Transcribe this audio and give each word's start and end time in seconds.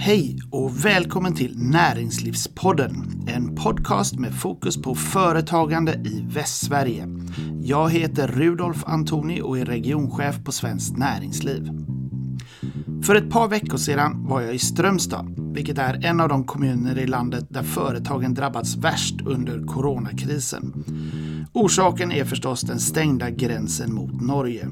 Hej 0.00 0.38
och 0.50 0.84
välkommen 0.84 1.34
till 1.34 1.58
Näringslivspodden. 1.58 3.24
En 3.28 3.54
podcast 3.54 4.18
med 4.18 4.34
fokus 4.34 4.82
på 4.82 4.94
företagande 4.94 5.92
i 5.92 6.24
Västsverige. 6.28 7.08
Jag 7.62 7.90
heter 7.90 8.28
Rudolf 8.28 8.84
Antoni 8.86 9.40
och 9.42 9.58
är 9.58 9.64
regionchef 9.64 10.44
på 10.44 10.52
Svenskt 10.52 10.96
Näringsliv. 10.96 11.68
För 13.02 13.14
ett 13.14 13.30
par 13.30 13.48
veckor 13.48 13.78
sedan 13.78 14.26
var 14.26 14.40
jag 14.40 14.54
i 14.54 14.58
Strömstad, 14.58 15.34
vilket 15.54 15.78
är 15.78 16.04
en 16.04 16.20
av 16.20 16.28
de 16.28 16.44
kommuner 16.44 16.98
i 16.98 17.06
landet 17.06 17.46
där 17.48 17.62
företagen 17.62 18.34
drabbats 18.34 18.76
värst 18.76 19.14
under 19.26 19.66
coronakrisen. 19.66 20.84
Orsaken 21.58 22.12
är 22.12 22.24
förstås 22.24 22.60
den 22.60 22.80
stängda 22.80 23.30
gränsen 23.30 23.94
mot 23.94 24.22
Norge. 24.22 24.68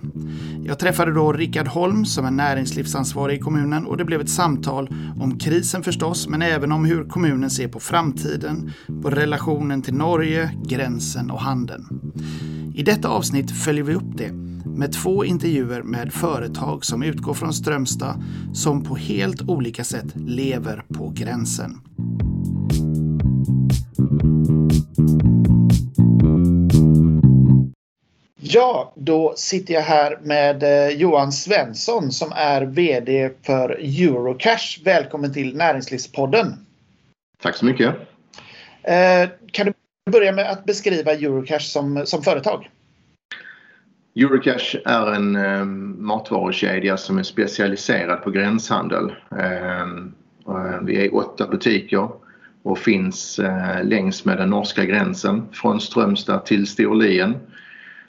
Jag 0.64 0.79
träffade 0.79 1.12
då 1.12 1.32
Rickard 1.32 1.66
Holm 1.66 2.05
som 2.05 2.25
är 2.25 2.30
näringslivsansvarig 2.30 3.37
i 3.37 3.41
kommunen 3.41 3.87
och 3.87 3.96
det 3.96 4.05
blev 4.05 4.20
ett 4.20 4.30
samtal 4.30 4.88
om 5.20 5.38
krisen 5.38 5.83
förstås, 5.83 6.29
men 6.29 6.43
även 6.43 6.73
om 6.73 6.84
hur 6.84 7.05
kommunen 7.05 7.51
ser 7.51 7.69
på 7.69 7.80
framtiden, 7.80 8.73
på 9.02 9.11
relationen 9.11 9.83
till 9.83 9.95
Norge, 9.95 10.51
gränsen 10.64 11.30
och 11.30 11.41
handeln. 11.41 12.12
I 12.75 12.83
detta 12.83 13.09
avsnitt 13.09 13.50
följer 13.50 13.84
vi 13.84 13.95
upp 13.95 14.16
det 14.16 14.33
med 14.77 14.92
två 14.92 15.25
intervjuer 15.25 15.83
med 15.83 16.12
företag 16.12 16.84
som 16.84 17.03
utgår 17.03 17.34
från 17.34 17.53
Strömstad 17.53 18.23
som 18.53 18.84
på 18.84 18.97
helt 18.97 19.42
olika 19.42 19.84
sätt 19.84 20.06
lever 20.14 20.84
på 20.95 21.12
gränsen. 21.14 21.80
Ja, 28.48 28.92
då 28.96 29.34
sitter 29.36 29.74
jag 29.74 29.82
här 29.82 30.18
med 30.23 30.62
eh, 30.62 30.96
Johan 30.96 31.32
Svensson 31.32 32.12
som 32.12 32.32
är 32.36 32.62
VD 32.62 33.30
för 33.42 33.70
Eurocash. 33.70 34.84
Välkommen 34.84 35.32
till 35.32 35.56
Näringslivspodden. 35.56 36.46
Tack 37.42 37.56
så 37.56 37.64
mycket. 37.64 37.95
Eh, 38.82 39.28
kan 39.53 39.66
du 39.66 39.72
börja 40.12 40.33
med 40.33 40.50
att 40.50 40.64
beskriva 40.64 41.12
Eurocash 41.12 41.61
som, 41.61 42.06
som 42.06 42.22
företag? 42.22 42.70
Eurocash 44.16 44.77
är 44.84 45.12
en 45.12 45.36
eh, 45.36 45.64
matvarukedja 46.05 46.97
som 46.97 47.19
är 47.19 47.22
specialiserad 47.22 48.22
på 48.22 48.31
gränshandel. 48.31 49.12
Vi 50.83 51.06
är 51.06 51.14
åtta 51.14 51.47
butiker 51.48 52.08
och 52.62 52.78
finns 52.78 53.41
längs 53.83 54.25
med 54.25 54.38
den 54.38 54.50
norska 54.50 54.84
gränsen 54.84 55.48
från 55.53 55.81
Strömstad 55.81 56.44
till 56.44 56.66
Storlien. 56.66 57.34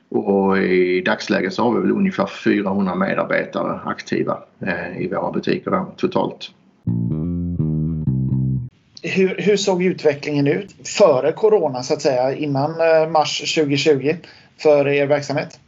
Och 0.10 0.58
i 0.58 1.02
dagsläget 1.02 1.54
så 1.54 1.64
har 1.64 1.74
vi 1.74 1.82
väl 1.82 1.92
ungefär 1.92 2.26
400 2.26 2.96
medarbetare 2.96 3.80
aktiva 3.86 4.38
eh, 4.60 5.02
i 5.02 5.08
våra 5.08 5.32
butiker 5.32 5.72
då, 5.72 5.94
totalt. 5.98 6.52
Hur, 9.04 9.36
hur, 9.38 9.58
såg 9.58 9.84
utvecklingen 9.84 10.48
ut 10.48 10.88
före 10.88 11.32
corona 11.32 11.84
så 11.84 11.94
att 11.94 12.02
säga 12.02 12.36
innan 12.36 12.72
eh, 12.72 13.10
mars 13.10 13.56
2020 13.56 14.16
för 14.58 14.88
er 14.88 15.08
verksamhet? 15.08 15.60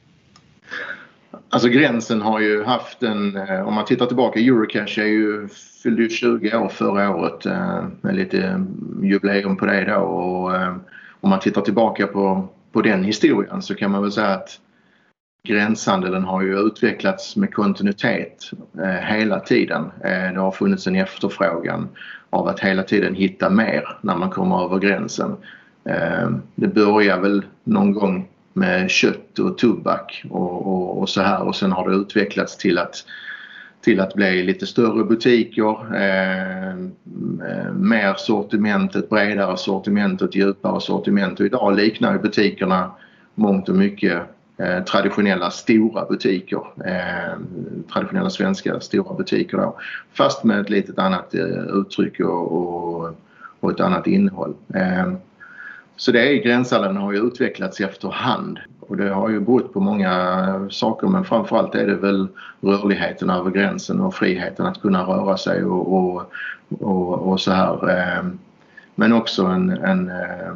Alltså 1.50 1.70
gränsen 1.70 2.22
har 2.22 2.40
ju 2.40 2.64
haft 2.64 3.04
en, 3.04 3.38
eh, 3.38 3.68
om 3.68 3.74
man 3.74 3.86
tittar 3.86 4.06
tillbaka, 4.06 4.40
Eurocash 4.40 5.00
är 5.00 5.06
ju, 5.06 5.48
fyllde 5.84 6.02
ju 6.02 6.10
20 6.10 6.58
år 6.58 6.70
förra 6.70 7.16
året 7.16 7.46
med 8.02 8.16
lite 8.16 8.66
jubileum 9.04 9.58
på 9.58 9.66
det 9.66 9.86
då 9.86 9.96
och 9.96 10.52
om 11.22 11.30
man 11.30 11.40
tittar 11.40 11.62
tillbaka 11.62 12.08
på 12.08 12.50
på 12.72 12.82
den 12.82 13.04
historien 13.04 13.62
så 13.62 13.76
kan 13.76 13.92
man 13.92 14.02
väl 14.02 14.12
säga 14.12 14.28
att 14.28 14.60
gränshandeln 15.44 16.24
har 16.24 16.42
ju 16.42 16.60
utvecklats 16.60 17.36
med 17.36 17.54
kontinuitet 17.54 18.52
eh, 18.82 18.88
hela 18.88 19.40
tiden. 19.40 19.92
Eh, 20.04 20.34
det 20.34 20.40
har 20.40 20.52
funnits 20.52 20.88
en 20.88 20.96
efterfrågan 20.96 21.90
av 22.30 22.48
att 22.48 22.60
hela 22.60 22.84
tiden 22.84 23.16
hitta 23.16 23.50
mer 23.50 23.98
när 24.02 24.16
man 24.16 24.30
kommer 24.30 24.66
över 24.66 24.80
gränsen. 24.80 25.36
Eh, 25.86 26.30
det 26.56 26.68
börjar 26.68 27.20
väl 27.20 27.46
någon 27.64 27.94
gång 27.94 28.28
med 28.54 28.90
kött 28.90 29.40
och 29.40 29.58
tobak 29.58 30.24
och, 30.30 30.68
och, 30.68 31.00
och 31.00 31.10
så 31.10 31.22
här 31.22 31.42
och 31.42 31.56
sen 31.56 31.72
har 31.72 31.90
det 31.90 31.96
utvecklats 31.96 32.58
till 32.58 32.78
att 32.78 33.06
till 33.82 34.00
att 34.00 34.14
bli 34.14 34.44
lite 34.44 34.66
större 34.66 35.04
butiker, 35.04 35.96
eh, 35.96 36.76
mer 37.74 38.14
sortiment, 38.18 38.96
ett 38.96 39.10
bredare 39.10 39.58
sortiment 39.58 40.22
ett 40.22 40.36
djupare 40.36 40.82
sortiment. 40.82 41.40
Och 41.40 41.46
idag 41.46 41.76
liknar 41.76 42.14
ju 42.14 42.20
butikerna 42.20 42.92
mångt 43.36 43.70
och 43.70 43.76
mycket 43.76 44.22
eh, 44.58 44.84
traditionella 44.84 45.52
stora 45.52 46.06
butiker. 46.06 46.62
Eh, 46.86 47.40
traditionella 47.94 48.30
svenska 48.30 48.80
stora 48.80 49.14
butiker 49.14 49.58
då. 49.58 49.78
Fast 50.14 50.44
med 50.44 50.60
ett 50.60 50.70
litet 50.70 51.00
annat 51.00 51.36
eh, 51.36 51.64
uttryck 51.74 52.20
och, 52.20 52.52
och, 52.52 53.16
och, 53.60 53.72
ett 53.72 53.80
annat 53.80 54.08
innehåll. 54.08 54.54
Eh, 54.74 55.14
så 56.00 56.12
det 56.12 56.20
är 56.20 56.44
gränshandeln 56.44 56.98
har 56.98 57.12
ju 57.12 57.28
utvecklats 57.28 57.82
efterhand 57.82 58.60
och 58.80 58.98
det 58.98 59.10
har 59.10 59.30
ju 59.30 59.40
berott 59.40 59.74
på 59.74 59.80
många 59.80 60.68
saker 60.72 61.08
men 61.08 61.26
framförallt 61.26 61.76
är 61.76 61.88
det 61.88 61.96
väl 61.96 62.28
rörligheten 62.62 63.30
över 63.30 63.52
gränsen 63.52 64.02
och 64.02 64.16
friheten 64.16 64.66
att 64.66 64.82
kunna 64.82 65.04
röra 65.04 65.38
sig 65.38 65.64
och, 65.64 65.94
och, 65.94 66.32
och, 66.80 67.32
och 67.32 67.42
så 67.42 67.52
här. 67.52 67.90
Eh, 67.90 68.24
men 68.96 69.14
också 69.14 69.46
en, 69.46 69.70
eh, 70.10 70.50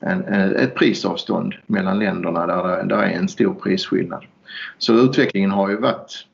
en, 0.00 0.24
en, 0.24 0.56
ett 0.56 0.74
prisavstånd 0.74 1.54
mellan 1.66 1.98
länderna 1.98 2.46
där 2.46 2.82
det 2.82 2.94
där 2.94 3.02
är 3.02 3.10
en 3.10 3.28
stor 3.28 3.54
prisskillnad. 3.54 4.24
Så 4.78 4.94
utvecklingen 4.94 5.50
har 5.50 5.68
ju 5.68 5.76
varit 5.76 6.26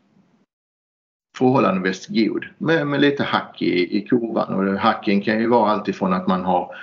förhållandevis 1.38 2.06
god 2.06 2.44
med, 2.58 2.86
med 2.86 3.00
lite 3.00 3.24
hack 3.24 3.62
i, 3.62 3.98
i 3.98 4.00
kurvan 4.00 4.54
och 4.54 4.78
hacken 4.80 5.20
kan 5.20 5.38
ju 5.38 5.46
vara 5.46 5.70
alltifrån 5.70 6.12
att 6.12 6.26
man 6.26 6.44
har 6.44 6.76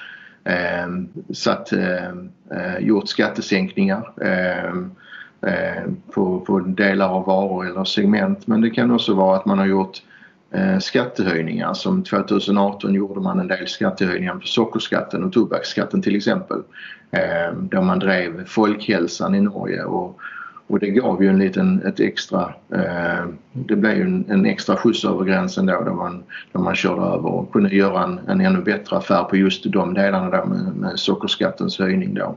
Ehm, 0.46 1.10
satt, 1.34 1.72
ehm, 1.72 2.30
eh, 2.52 2.80
gjort 2.80 3.08
skattesänkningar 3.08 4.12
ehm, 4.22 4.92
på, 6.14 6.40
på 6.40 6.60
delar 6.60 7.10
av 7.10 7.26
varor 7.26 7.68
eller 7.68 7.84
segment 7.84 8.48
men 8.48 8.62
det 8.62 8.70
kan 8.70 8.92
också 8.92 9.14
vara 9.14 9.38
att 9.38 9.46
man 9.46 9.60
har 9.60 9.66
gjort 9.66 10.02
eh, 10.52 10.80
skattehöjningar 10.80 11.74
som 11.74 12.04
2018 12.04 12.94
gjorde 12.94 13.20
man 13.20 13.40
en 13.40 13.48
del 13.48 13.68
skattehöjningar 13.68 14.36
på 14.36 14.48
sockerskatten 14.48 15.24
och 15.24 15.34
tobaksskatten 15.34 16.02
till 16.02 16.16
exempel. 16.16 16.62
Eh, 17.12 17.54
då 17.60 17.82
man 17.82 18.00
drev 18.00 18.46
folkhälsan 18.46 19.36
i 19.36 19.42
Norge 19.42 19.84
och 19.84 20.20
och 20.68 20.80
det 20.80 20.90
gav 20.90 21.24
ju 21.24 21.30
en 21.30 21.40
liten, 21.40 21.82
ett 21.86 22.00
extra, 22.00 22.54
eh, 22.74 23.26
det 23.54 23.76
blev 23.76 23.98
ju 23.98 24.02
en, 24.02 24.26
en, 24.30 24.46
extra 24.46 24.76
skjuts 24.76 25.06
över 25.06 25.26
gränsen 25.26 25.66
då, 25.66 25.84
där 25.84 25.94
man, 25.94 26.24
där 26.52 26.60
man 26.60 26.76
körde 26.76 27.02
över 27.02 27.26
och 27.26 27.54
kunde 27.54 27.76
göra 27.76 28.04
en, 28.04 28.20
en 28.28 28.42
ännu 28.42 28.62
bättre 28.62 28.98
affär 28.98 29.24
på 29.24 29.38
just 29.38 29.72
de 29.72 29.94
delarna 29.94 30.30
där 30.30 30.46
med, 30.46 30.76
med 30.76 31.00
sockerskattens 31.00 31.80
höjning 31.80 32.14
då. 32.14 32.36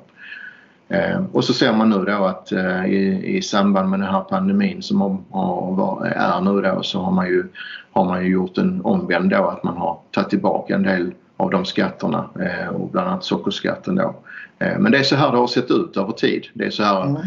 Eh, 0.88 1.24
och 1.32 1.44
så 1.44 1.52
ser 1.52 1.72
man 1.72 1.90
nu 1.90 2.04
då 2.04 2.24
att 2.24 2.52
eh, 2.52 2.86
i, 2.86 3.36
i 3.36 3.42
samband 3.42 3.90
med 3.90 4.00
den 4.00 4.08
här 4.08 4.20
pandemin 4.20 4.82
som 4.82 5.00
har, 5.00 5.18
har, 5.30 6.06
är 6.06 6.40
nu 6.40 6.60
då 6.60 6.82
så 6.82 7.00
har 7.00 7.12
man 7.12 7.26
ju, 7.26 7.44
har 7.92 8.04
man 8.04 8.24
ju 8.24 8.30
gjort 8.30 8.58
en 8.58 8.80
omvänd 8.84 9.30
då 9.30 9.44
att 9.44 9.62
man 9.62 9.76
har 9.76 9.98
tagit 10.10 10.30
tillbaka 10.30 10.74
en 10.74 10.82
del 10.82 11.12
av 11.36 11.50
de 11.50 11.64
skatterna 11.64 12.30
eh, 12.40 12.68
och 12.68 12.90
bland 12.90 13.08
annat 13.08 13.24
sockerskatten 13.24 13.94
då. 13.94 14.14
Eh, 14.58 14.78
men 14.78 14.92
det 14.92 14.98
är 14.98 15.02
så 15.02 15.16
här 15.16 15.32
det 15.32 15.38
har 15.38 15.46
sett 15.46 15.70
ut 15.70 15.96
över 15.96 16.12
tid. 16.12 16.46
Det 16.54 16.64
är 16.64 16.70
så 16.70 16.82
här 16.82 17.02
mm 17.02 17.22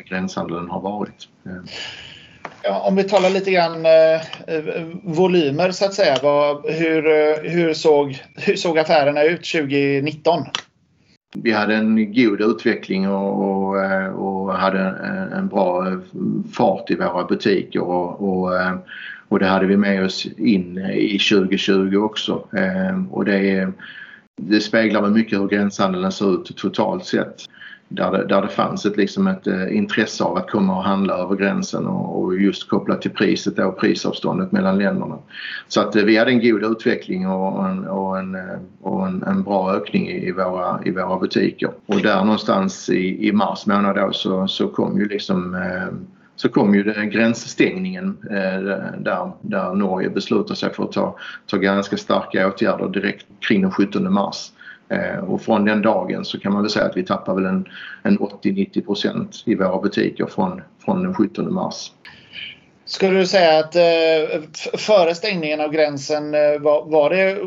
gränshandeln 0.00 0.70
har 0.70 0.80
varit. 0.80 1.28
Ja, 2.62 2.80
om 2.88 2.96
vi 2.96 3.04
talar 3.04 3.30
lite 3.30 3.50
grann 3.50 3.86
eh, 3.86 4.20
volymer 5.02 5.70
så 5.70 5.84
att 5.84 5.94
säga. 5.94 6.16
Vad, 6.22 6.66
hur, 6.66 7.02
hur, 7.48 7.74
såg, 7.74 8.22
hur 8.36 8.56
såg 8.56 8.78
affärerna 8.78 9.22
ut 9.22 9.44
2019? 9.52 10.44
Vi 11.36 11.52
hade 11.52 11.74
en 11.74 12.12
god 12.12 12.40
utveckling 12.40 13.08
och, 13.08 13.42
och, 13.42 13.76
och 14.14 14.54
hade 14.54 14.80
en 15.36 15.48
bra 15.48 15.86
fart 16.52 16.90
i 16.90 16.94
våra 16.94 17.24
butiker 17.24 17.80
och, 17.80 18.20
och, 18.20 18.50
och 19.28 19.38
det 19.38 19.46
hade 19.46 19.66
vi 19.66 19.76
med 19.76 20.04
oss 20.04 20.26
in 20.26 20.78
i 20.78 21.18
2020 21.18 21.96
också. 21.96 22.46
Och 23.10 23.24
det, 23.24 23.72
det 24.42 24.60
speglar 24.60 25.02
väl 25.02 25.10
mycket 25.10 25.38
hur 25.38 25.48
gränshandeln 25.48 26.12
ser 26.12 26.34
ut 26.34 26.56
totalt 26.56 27.04
sett 27.04 27.48
där 27.94 28.12
det, 28.12 28.26
där 28.26 28.42
det 28.42 28.48
fanns 28.48 28.86
ett, 28.86 28.96
liksom 28.96 29.26
ett 29.26 29.46
eh, 29.46 29.76
intresse 29.76 30.24
av 30.24 30.36
att 30.36 30.50
komma 30.50 30.76
och 30.76 30.84
handla 30.84 31.14
över 31.14 31.36
gränsen 31.36 31.86
och, 31.86 32.22
och 32.22 32.40
just 32.40 32.68
kopplat 32.68 33.02
till 33.02 33.10
priset 33.10 33.58
och 33.58 33.80
prisavståndet 33.80 34.52
mellan 34.52 34.78
länderna. 34.78 35.18
Så 35.68 35.80
att 35.80 35.96
eh, 35.96 36.04
vi 36.04 36.18
hade 36.18 36.30
en 36.30 36.40
god 36.40 36.64
utveckling 36.64 37.28
och 37.28 37.68
en, 37.68 37.84
och 37.84 38.18
en, 38.18 38.34
eh, 38.34 38.58
och 38.80 39.06
en, 39.06 39.22
en 39.22 39.42
bra 39.42 39.74
ökning 39.74 40.08
i 40.08 40.32
våra, 40.32 40.80
i 40.84 40.90
våra 40.90 41.18
butiker. 41.18 41.70
Och 41.86 42.00
där 42.00 42.24
någonstans 42.24 42.90
i, 42.90 43.28
i 43.28 43.32
mars 43.32 43.66
månad 43.66 43.96
då 43.96 44.12
så, 44.12 44.48
så 44.48 44.68
kom 44.68 44.98
ju 44.98 45.08
liksom 45.08 45.54
eh, 45.54 45.94
så 46.36 46.48
kom 46.48 46.74
ju 46.74 46.82
den 46.82 47.10
gränsstängningen 47.10 48.16
eh, 48.30 48.62
där, 48.98 49.32
där 49.40 49.74
Norge 49.74 50.10
beslutade 50.10 50.56
sig 50.56 50.72
för 50.72 50.84
att 50.84 50.92
ta, 50.92 51.16
ta 51.46 51.56
ganska 51.56 51.96
starka 51.96 52.48
åtgärder 52.48 52.88
direkt 52.88 53.26
kring 53.40 53.62
den 53.62 53.70
17 53.70 54.12
mars. 54.12 54.52
Eh, 54.92 55.18
och 55.18 55.42
från 55.42 55.64
den 55.64 55.82
dagen 55.82 56.24
så 56.24 56.40
kan 56.40 56.52
man 56.52 56.62
väl 56.62 56.70
säga 56.70 56.84
att 56.84 56.96
vi 56.96 57.02
tappar 57.02 57.34
väl 57.34 57.44
en, 57.44 57.68
en 58.02 58.18
80-90 58.18 58.86
procent 58.86 59.42
i 59.46 59.54
våra 59.54 59.80
butiker 59.80 60.26
från, 60.26 60.62
från 60.84 61.02
den 61.02 61.14
17 61.14 61.54
mars. 61.54 61.92
Skulle 62.84 63.18
du 63.18 63.26
säga 63.26 63.58
att 63.58 63.76
eh, 63.76 64.40
före 64.78 65.14
stängningen 65.14 65.60
av 65.60 65.72
gränsen 65.72 66.34
eh, 66.34 66.60
var, 66.60 66.84
var 66.84 67.10
det 67.10 67.38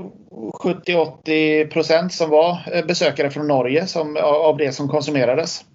70-80 0.63 1.67
procent 1.67 2.13
som 2.13 2.29
var 2.29 2.57
eh, 2.73 2.85
besökare 2.85 3.29
från 3.29 3.47
Norge 3.47 3.87
som, 3.87 4.17
av 4.21 4.57
det 4.57 4.71
som 4.71 4.89
konsumerades? 4.89 5.65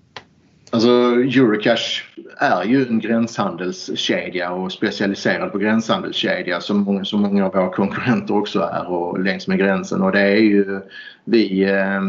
Alltså 0.72 0.90
Eurocash 1.14 2.02
är 2.36 2.64
ju 2.64 2.86
en 2.86 2.98
gränshandelskedja 2.98 4.50
och 4.50 4.72
specialiserad 4.72 5.52
på 5.52 5.58
gränshandelskedja 5.58 6.60
som 6.60 6.78
många, 6.78 7.04
som 7.04 7.22
många 7.22 7.46
av 7.46 7.52
våra 7.52 7.70
konkurrenter 7.72 8.36
också 8.36 8.60
är 8.60 8.90
och 8.90 9.20
längs 9.20 9.48
med 9.48 9.58
gränsen 9.58 10.02
och 10.02 10.12
det 10.12 10.20
är 10.20 10.36
ju 10.36 10.80
vi, 11.24 11.64
eh, 11.64 12.00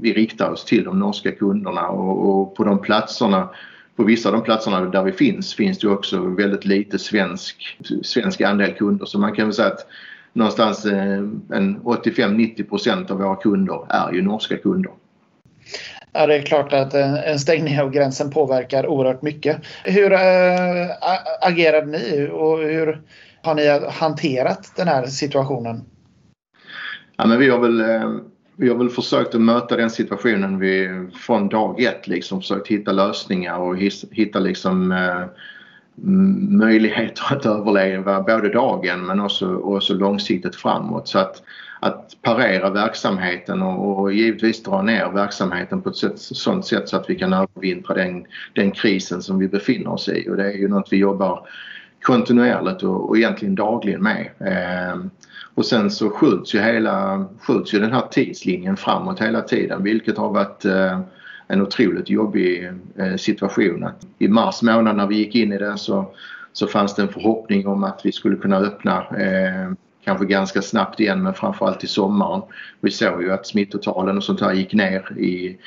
vi 0.00 0.12
riktar 0.12 0.50
oss 0.50 0.64
till 0.64 0.84
de 0.84 0.98
norska 0.98 1.32
kunderna 1.32 1.88
och, 1.88 2.30
och 2.30 2.54
på 2.54 2.64
de 2.64 2.78
platserna 2.78 3.48
på 3.96 4.04
vissa 4.04 4.28
av 4.28 4.34
de 4.34 4.42
platserna 4.42 4.80
där 4.80 5.02
vi 5.02 5.12
finns 5.12 5.54
finns 5.54 5.78
det 5.78 5.88
också 5.88 6.20
väldigt 6.20 6.64
lite 6.64 6.98
svensk, 6.98 7.78
svensk 8.02 8.40
andel 8.40 8.72
kunder 8.72 9.06
så 9.06 9.18
man 9.18 9.34
kan 9.34 9.46
väl 9.46 9.54
säga 9.54 9.68
att 9.68 9.86
någonstans 10.32 10.86
eh, 10.86 11.18
en 11.50 11.80
85-90 11.82 12.68
procent 12.68 13.10
av 13.10 13.18
våra 13.18 13.36
kunder 13.36 13.86
är 13.88 14.12
ju 14.12 14.22
norska 14.22 14.56
kunder. 14.56 14.92
Ja, 16.12 16.26
det 16.26 16.34
är 16.34 16.42
klart 16.42 16.72
att 16.72 16.94
en 16.94 17.38
stängning 17.38 17.80
av 17.80 17.90
gränsen 17.90 18.30
påverkar 18.30 18.86
oerhört 18.86 19.22
mycket. 19.22 19.56
Hur 19.84 20.12
äh, 20.12 20.18
agerade 21.40 21.86
ni 21.86 22.28
och 22.32 22.58
hur 22.58 23.02
har 23.42 23.54
ni 23.54 23.80
hanterat 23.90 24.72
den 24.76 24.88
här 24.88 25.06
situationen? 25.06 25.84
Ja, 27.16 27.26
men 27.26 27.38
vi 27.38 27.48
har 27.48 27.58
väl 27.58 27.80
eh, 27.80 28.10
vi 28.56 28.68
har 28.68 28.76
väl 28.76 28.90
försökt 28.90 29.34
att 29.34 29.40
möta 29.40 29.76
den 29.76 29.90
situationen 29.90 30.58
vi, 30.58 31.06
från 31.14 31.48
dag 31.48 31.82
ett. 31.82 32.08
Liksom, 32.08 32.40
försökt 32.40 32.68
hitta 32.68 32.92
lösningar 32.92 33.58
och 33.58 33.76
hitta 34.10 34.38
liksom, 34.38 34.92
äh, 34.92 35.24
möjligheter 36.58 37.22
att 37.30 37.46
överleva 37.46 38.22
både 38.22 38.48
dagen 38.48 39.06
men 39.06 39.20
också, 39.20 39.56
också 39.56 39.94
långsiktigt 39.94 40.56
framåt. 40.56 41.08
Så 41.08 41.18
att, 41.18 41.42
att 41.84 42.16
parera 42.22 42.70
verksamheten 42.70 43.62
och, 43.62 43.98
och 43.98 44.12
givetvis 44.12 44.62
dra 44.62 44.82
ner 44.82 45.10
verksamheten 45.10 45.82
på 45.82 45.88
ett 45.88 45.96
sätt, 45.96 46.18
sånt 46.18 46.66
sätt 46.66 46.88
så 46.88 46.96
att 46.96 47.10
vi 47.10 47.14
kan 47.14 47.32
övervintra 47.32 47.94
den, 47.94 48.26
den 48.54 48.70
krisen 48.70 49.22
som 49.22 49.38
vi 49.38 49.48
befinner 49.48 49.90
oss 49.90 50.08
i. 50.08 50.28
Och 50.30 50.36
det 50.36 50.52
är 50.52 50.56
ju 50.56 50.68
något 50.68 50.88
vi 50.90 50.96
jobbar 50.96 51.48
kontinuerligt 52.02 52.82
och, 52.82 53.08
och 53.08 53.16
egentligen 53.16 53.54
dagligen 53.54 54.02
med. 54.02 54.30
Eh, 54.40 55.04
och 55.54 55.66
sen 55.66 55.90
så 55.90 56.10
skjuts 56.10 56.54
ju, 56.54 56.60
hela, 56.60 57.24
skjuts 57.40 57.74
ju 57.74 57.78
den 57.78 57.92
här 57.92 58.06
tidslinjen 58.10 58.76
framåt 58.76 59.20
hela 59.20 59.40
tiden 59.40 59.82
vilket 59.82 60.18
har 60.18 60.30
varit 60.30 60.64
eh, 60.64 61.00
en 61.46 61.62
otroligt 61.62 62.10
jobbig 62.10 62.72
eh, 62.96 63.16
situation. 63.16 63.88
I 64.18 64.28
mars 64.28 64.62
månad 64.62 64.96
när 64.96 65.06
vi 65.06 65.16
gick 65.16 65.34
in 65.34 65.52
i 65.52 65.58
det 65.58 65.78
så, 65.78 66.14
så 66.52 66.66
fanns 66.66 66.94
det 66.94 67.02
en 67.02 67.08
förhoppning 67.08 67.66
om 67.66 67.84
att 67.84 68.00
vi 68.04 68.12
skulle 68.12 68.36
kunna 68.36 68.58
öppna 68.58 68.98
eh, 68.98 69.70
kanske 70.04 70.26
ganska 70.26 70.62
snabbt 70.62 71.00
igen 71.00 71.22
men 71.22 71.34
framförallt 71.34 71.84
i 71.84 71.86
sommaren. 71.86 72.42
Vi 72.80 72.90
såg 72.90 73.22
ju 73.22 73.32
att 73.32 73.46
smittotalen 73.46 74.16
och 74.16 74.24
sånt 74.24 74.40
här 74.40 74.52
gick 74.52 74.72
ner 74.72 75.18
i, 75.18 75.58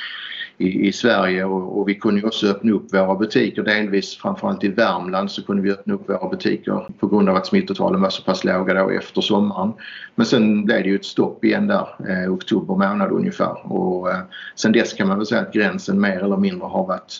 i, 0.57 0.87
i 0.87 0.91
Sverige 0.91 1.45
och, 1.45 1.79
och, 1.79 1.89
vi 1.89 1.95
kunde 1.95 2.27
också 2.27 2.47
öppna 2.47 2.71
upp 2.71 2.93
våra 2.93 3.15
butiker 3.15 3.63
delvis 3.63 4.17
framförallt 4.17 4.63
i 4.63 4.67
Värmland 4.67 5.31
så 5.31 5.43
kunde 5.43 5.61
vi 5.61 5.71
öppna 5.71 5.93
upp 5.93 6.09
våra 6.09 6.29
butiker 6.29 6.87
på 6.99 7.07
grund 7.07 7.29
av 7.29 7.35
att 7.35 7.47
smittotalen 7.47 8.01
var 8.01 8.09
så 8.09 8.23
pass 8.23 8.43
låga 8.43 8.73
då 8.73 8.89
efter 8.89 9.21
sommaren. 9.21 9.73
Men 10.15 10.25
sen 10.25 10.65
blev 10.65 10.83
det 10.83 10.89
ju 10.89 10.95
ett 10.95 11.05
stopp 11.05 11.45
igen 11.45 11.67
där 11.67 11.87
eh, 12.09 12.33
oktober 12.33 12.75
månad 12.75 13.11
ungefär 13.11 13.73
och 13.73 14.11
eh, 14.11 14.19
sen 14.55 14.71
dess 14.71 14.93
kan 14.93 15.07
man 15.07 15.17
väl 15.17 15.25
säga 15.25 15.41
att 15.41 15.53
gränsen 15.53 16.01
mer 16.01 16.23
eller 16.23 16.37
mindre 16.37 16.67
har 16.67 16.87
varit 16.87 17.13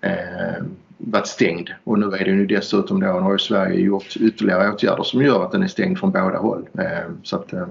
eh, 0.00 0.64
varit 1.00 1.26
stängd 1.26 1.70
och 1.84 1.98
nu 1.98 2.06
är 2.06 2.24
det 2.24 2.30
ju 2.30 2.46
dessutom 2.46 3.00
då 3.00 3.06
har 3.06 3.38
Sverige 3.38 3.80
gjort 3.80 4.16
ytterligare 4.16 4.72
åtgärder 4.72 5.02
som 5.02 5.22
gör 5.22 5.44
att 5.44 5.52
den 5.52 5.62
är 5.62 5.68
stängd 5.68 5.98
från 5.98 6.10
båda 6.10 6.38
håll. 6.38 6.68
Ehm, 6.78 7.18
så 7.22 7.36
att, 7.36 7.52
eh, 7.52 7.66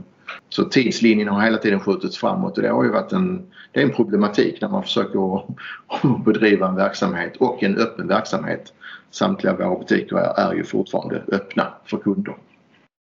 så 0.50 0.64
tidslinjen 0.64 1.28
har 1.28 1.42
hela 1.42 1.58
tiden 1.58 1.80
skjutits 1.80 2.18
framåt 2.18 2.58
och 2.58 2.64
det 2.64 2.70
har 2.70 2.84
ju 2.84 2.90
varit 2.90 3.12
en, 3.12 3.46
det 3.72 3.80
är 3.80 3.84
en 3.84 3.94
problematik 3.94 4.62
när 4.62 4.70
man 4.70 4.84
försöker 4.84 5.42
bedriva 6.26 6.68
en 6.68 6.76
verksamhet 6.76 7.36
och 7.38 7.64
en 7.64 7.78
öppen 7.78 8.08
verksamhet. 8.08 8.74
Samtliga 9.12 9.56
våra 9.56 9.80
butiker 9.80 10.16
är, 10.16 10.50
är 10.50 10.54
ju 10.54 10.64
fortfarande 10.64 11.24
öppna 11.32 11.68
för 11.86 11.98
kunder. 11.98 12.36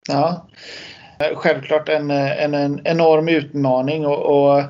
Ja, 0.09 0.47
självklart 1.35 1.89
en, 1.89 2.11
en, 2.11 2.53
en 2.53 2.81
enorm 2.83 3.27
utmaning 3.27 4.05
och, 4.05 4.19
och 4.19 4.63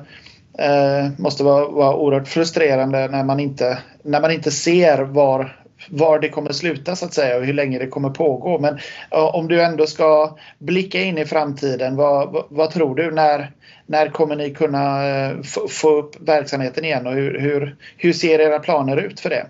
eh, 0.58 1.10
måste 1.18 1.44
vara, 1.44 1.68
vara 1.68 1.96
oerhört 1.96 2.28
frustrerande 2.28 3.08
när 3.08 3.24
man 3.24 3.40
inte, 3.40 3.78
när 4.02 4.20
man 4.20 4.30
inte 4.30 4.50
ser 4.50 5.02
var 5.02 5.54
var 5.90 6.18
det 6.18 6.28
kommer 6.28 6.52
sluta 6.52 6.96
så 6.96 7.04
att 7.04 7.14
säga 7.14 7.36
och 7.36 7.44
hur 7.44 7.52
länge 7.52 7.78
det 7.78 7.86
kommer 7.86 8.10
pågå. 8.10 8.58
Men 8.58 8.78
om 9.10 9.48
du 9.48 9.62
ändå 9.62 9.86
ska 9.86 10.36
blicka 10.58 11.00
in 11.00 11.18
i 11.18 11.24
framtiden, 11.24 11.96
vad, 11.96 12.32
vad, 12.32 12.44
vad 12.48 12.70
tror 12.70 12.94
du? 12.94 13.10
När, 13.10 13.50
när 13.86 14.08
kommer 14.08 14.36
ni 14.36 14.50
kunna 14.50 15.06
eh, 15.08 15.36
få 15.68 15.90
upp 15.98 16.28
verksamheten 16.28 16.84
igen 16.84 17.06
och 17.06 17.12
hur, 17.12 17.38
hur, 17.40 17.76
hur 17.96 18.12
ser 18.12 18.38
era 18.38 18.58
planer 18.58 18.96
ut 18.96 19.20
för 19.20 19.30
det? 19.30 19.46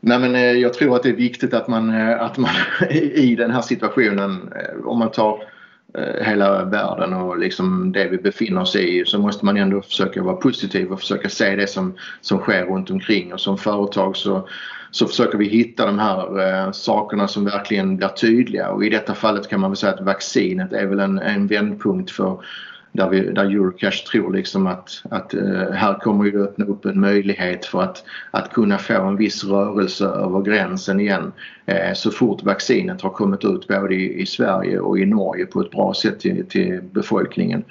Nej, 0.00 0.18
men 0.18 0.34
eh, 0.34 0.52
jag 0.52 0.74
tror 0.74 0.96
att 0.96 1.02
det 1.02 1.08
är 1.08 1.16
viktigt 1.16 1.54
att 1.54 1.68
man, 1.68 1.90
eh, 1.90 2.22
att 2.22 2.38
man 2.38 2.50
i 2.90 3.34
den 3.34 3.50
här 3.50 3.62
situationen, 3.62 4.52
eh, 4.56 4.86
om 4.86 4.98
man 4.98 5.10
tar 5.10 5.53
Eh, 5.98 6.24
hela 6.24 6.64
världen 6.64 7.12
och 7.12 7.38
liksom 7.38 7.92
det 7.92 8.08
vi 8.08 8.18
befinner 8.18 8.60
oss 8.60 8.76
i 8.76 9.04
så 9.06 9.18
måste 9.18 9.44
man 9.44 9.56
ändå 9.56 9.82
försöka 9.82 10.22
vara 10.22 10.36
positiv 10.36 10.92
och 10.92 11.00
försöka 11.00 11.28
se 11.28 11.56
det 11.56 11.66
som, 11.66 11.94
som 12.20 12.38
sker 12.38 12.66
runt 12.66 12.90
omkring. 12.90 13.32
Och 13.32 13.40
som 13.40 13.58
företag 13.58 14.16
så 14.16 14.48
så 14.94 15.06
försöker 15.06 15.38
vi 15.38 15.48
hitta 15.48 15.86
de 15.86 15.98
här 15.98 16.40
eh, 16.40 16.72
sakerna 16.72 17.28
som 17.28 17.44
verkligen 17.44 17.96
blir 17.96 18.08
tydliga. 18.08 18.70
Och 18.70 18.84
i 18.84 18.88
detta 18.88 19.14
fallet 19.14 19.48
kan 19.48 19.60
man 19.60 19.70
väl 19.70 19.76
säga 19.76 19.92
att 19.92 20.00
vaccinet 20.00 20.72
är 20.72 20.86
väl 20.86 21.00
en, 21.00 21.18
en 21.18 21.46
vändpunkt 21.46 22.10
för 22.10 22.44
där, 22.94 23.08
vi, 23.08 23.20
där 23.20 23.44
Eurocash 23.44 24.04
tror 24.10 24.32
liksom 24.32 24.66
att, 24.66 25.02
att 25.10 25.34
eh, 25.34 25.70
här 25.72 25.94
kommer 25.94 26.30
det 26.30 26.38
öppna 26.38 26.64
upp 26.64 26.84
en 26.84 27.00
möjlighet 27.00 27.66
för 27.66 27.82
att, 27.82 28.04
att 28.30 28.52
kunna 28.52 28.78
få 28.78 29.02
en 29.02 29.16
viss 29.16 29.44
rörelse 29.44 30.04
över 30.04 30.42
gränsen 30.42 31.00
igen 31.00 31.32
eh, 31.66 31.92
så 31.94 32.10
fort 32.10 32.42
vaccinet 32.42 33.00
har 33.00 33.10
kommit 33.10 33.44
ut 33.44 33.68
både 33.68 33.94
i, 33.94 34.20
i 34.20 34.26
Sverige 34.26 34.78
och 34.78 34.98
i 34.98 35.06
Norge 35.06 35.46
på 35.46 35.60
ett 35.60 35.70
bra 35.70 35.94
sätt 35.94 36.20
till, 36.20 36.46
till 36.48 36.80
befolkningen. 36.92 37.64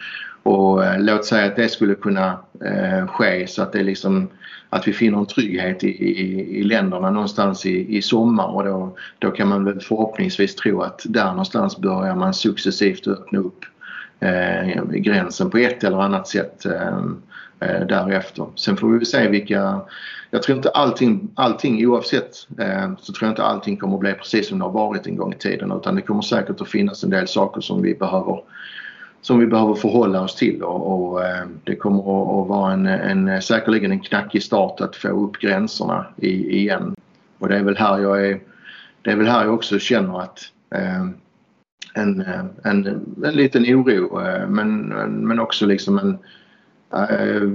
Och 0.43 0.85
eh, 0.85 0.99
låt 0.99 1.25
säga 1.25 1.45
att 1.45 1.55
det 1.55 1.69
skulle 1.69 1.95
kunna 1.95 2.39
eh, 2.65 3.07
ske 3.07 3.47
så 3.47 3.61
att 3.61 3.73
det 3.73 3.83
liksom 3.83 4.29
att 4.69 4.87
vi 4.87 4.93
finner 4.93 5.17
en 5.17 5.25
trygghet 5.25 5.83
i, 5.83 5.87
i, 5.87 6.57
i 6.59 6.63
länderna 6.63 7.09
någonstans 7.09 7.65
i, 7.65 7.97
i 7.97 8.01
sommar 8.01 8.47
och 8.47 8.63
då, 8.63 8.95
då 9.19 9.31
kan 9.31 9.47
man 9.47 9.65
väl 9.65 9.79
förhoppningsvis 9.79 10.55
tro 10.55 10.81
att 10.81 11.01
där 11.05 11.29
någonstans 11.29 11.77
börjar 11.77 12.15
man 12.15 12.33
successivt 12.33 13.07
öppna 13.07 13.39
upp 13.39 13.65
eh, 14.23 14.83
gränsen 14.85 15.49
på 15.49 15.57
ett 15.57 15.83
eller 15.83 15.97
annat 15.97 16.27
sätt 16.27 16.65
eh, 16.65 16.97
eh, 17.59 17.85
därefter. 17.87 18.45
Sen 18.55 18.77
får 18.77 18.87
vi 18.87 19.05
se 19.05 19.27
vilka 19.27 19.81
jag 20.33 20.43
tror 20.43 20.57
inte 20.57 20.69
allting, 20.69 21.31
allting 21.35 21.87
oavsett 21.87 22.47
eh, 22.59 22.91
så 22.99 23.13
tror 23.13 23.27
jag 23.27 23.31
inte 23.31 23.43
allting 23.43 23.77
kommer 23.77 23.93
att 23.93 23.99
bli 23.99 24.13
precis 24.13 24.47
som 24.47 24.59
det 24.59 24.65
har 24.65 24.71
varit 24.71 25.07
en 25.07 25.15
gång 25.15 25.33
i 25.33 25.37
tiden 25.37 25.71
utan 25.71 25.95
det 25.95 26.01
kommer 26.01 26.21
säkert 26.21 26.61
att 26.61 26.69
finnas 26.69 27.03
en 27.03 27.09
del 27.09 27.27
saker 27.27 27.61
som 27.61 27.81
vi 27.81 27.95
behöver 27.95 28.41
som 29.21 29.39
vi 29.39 29.47
behöver 29.47 29.73
förhålla 29.73 30.21
oss 30.21 30.35
till 30.35 30.63
och, 30.63 31.11
och 31.11 31.25
eh, 31.25 31.45
det 31.63 31.75
kommer 31.75 31.99
att, 31.99 32.47
vara 32.47 32.73
en, 32.73 32.85
en, 32.85 33.41
säkerligen 33.41 33.91
en 33.91 33.99
knackig 33.99 34.43
start 34.43 34.81
att 34.81 34.95
få 34.95 35.07
upp 35.07 35.37
gränserna 35.37 36.05
i, 36.17 36.57
igen. 36.59 36.95
Och 37.39 37.49
det 37.49 37.57
är 37.57 37.63
väl 37.63 37.77
här 37.77 37.99
jag 37.99 38.27
är, 38.27 38.39
det 39.01 39.11
är 39.11 39.15
väl 39.15 39.27
här 39.27 39.43
jag 39.43 39.53
också 39.53 39.79
känner 39.79 40.21
att 40.21 40.39
eh, 40.75 41.07
en, 41.93 42.23
en, 42.63 43.05
en 43.23 43.33
liten 43.33 43.63
oro 43.63 44.21
eh, 44.21 44.47
men, 44.47 44.87
men 45.27 45.39
också 45.39 45.65
liksom 45.65 45.97
en 45.97 46.17
äh, 46.93 47.49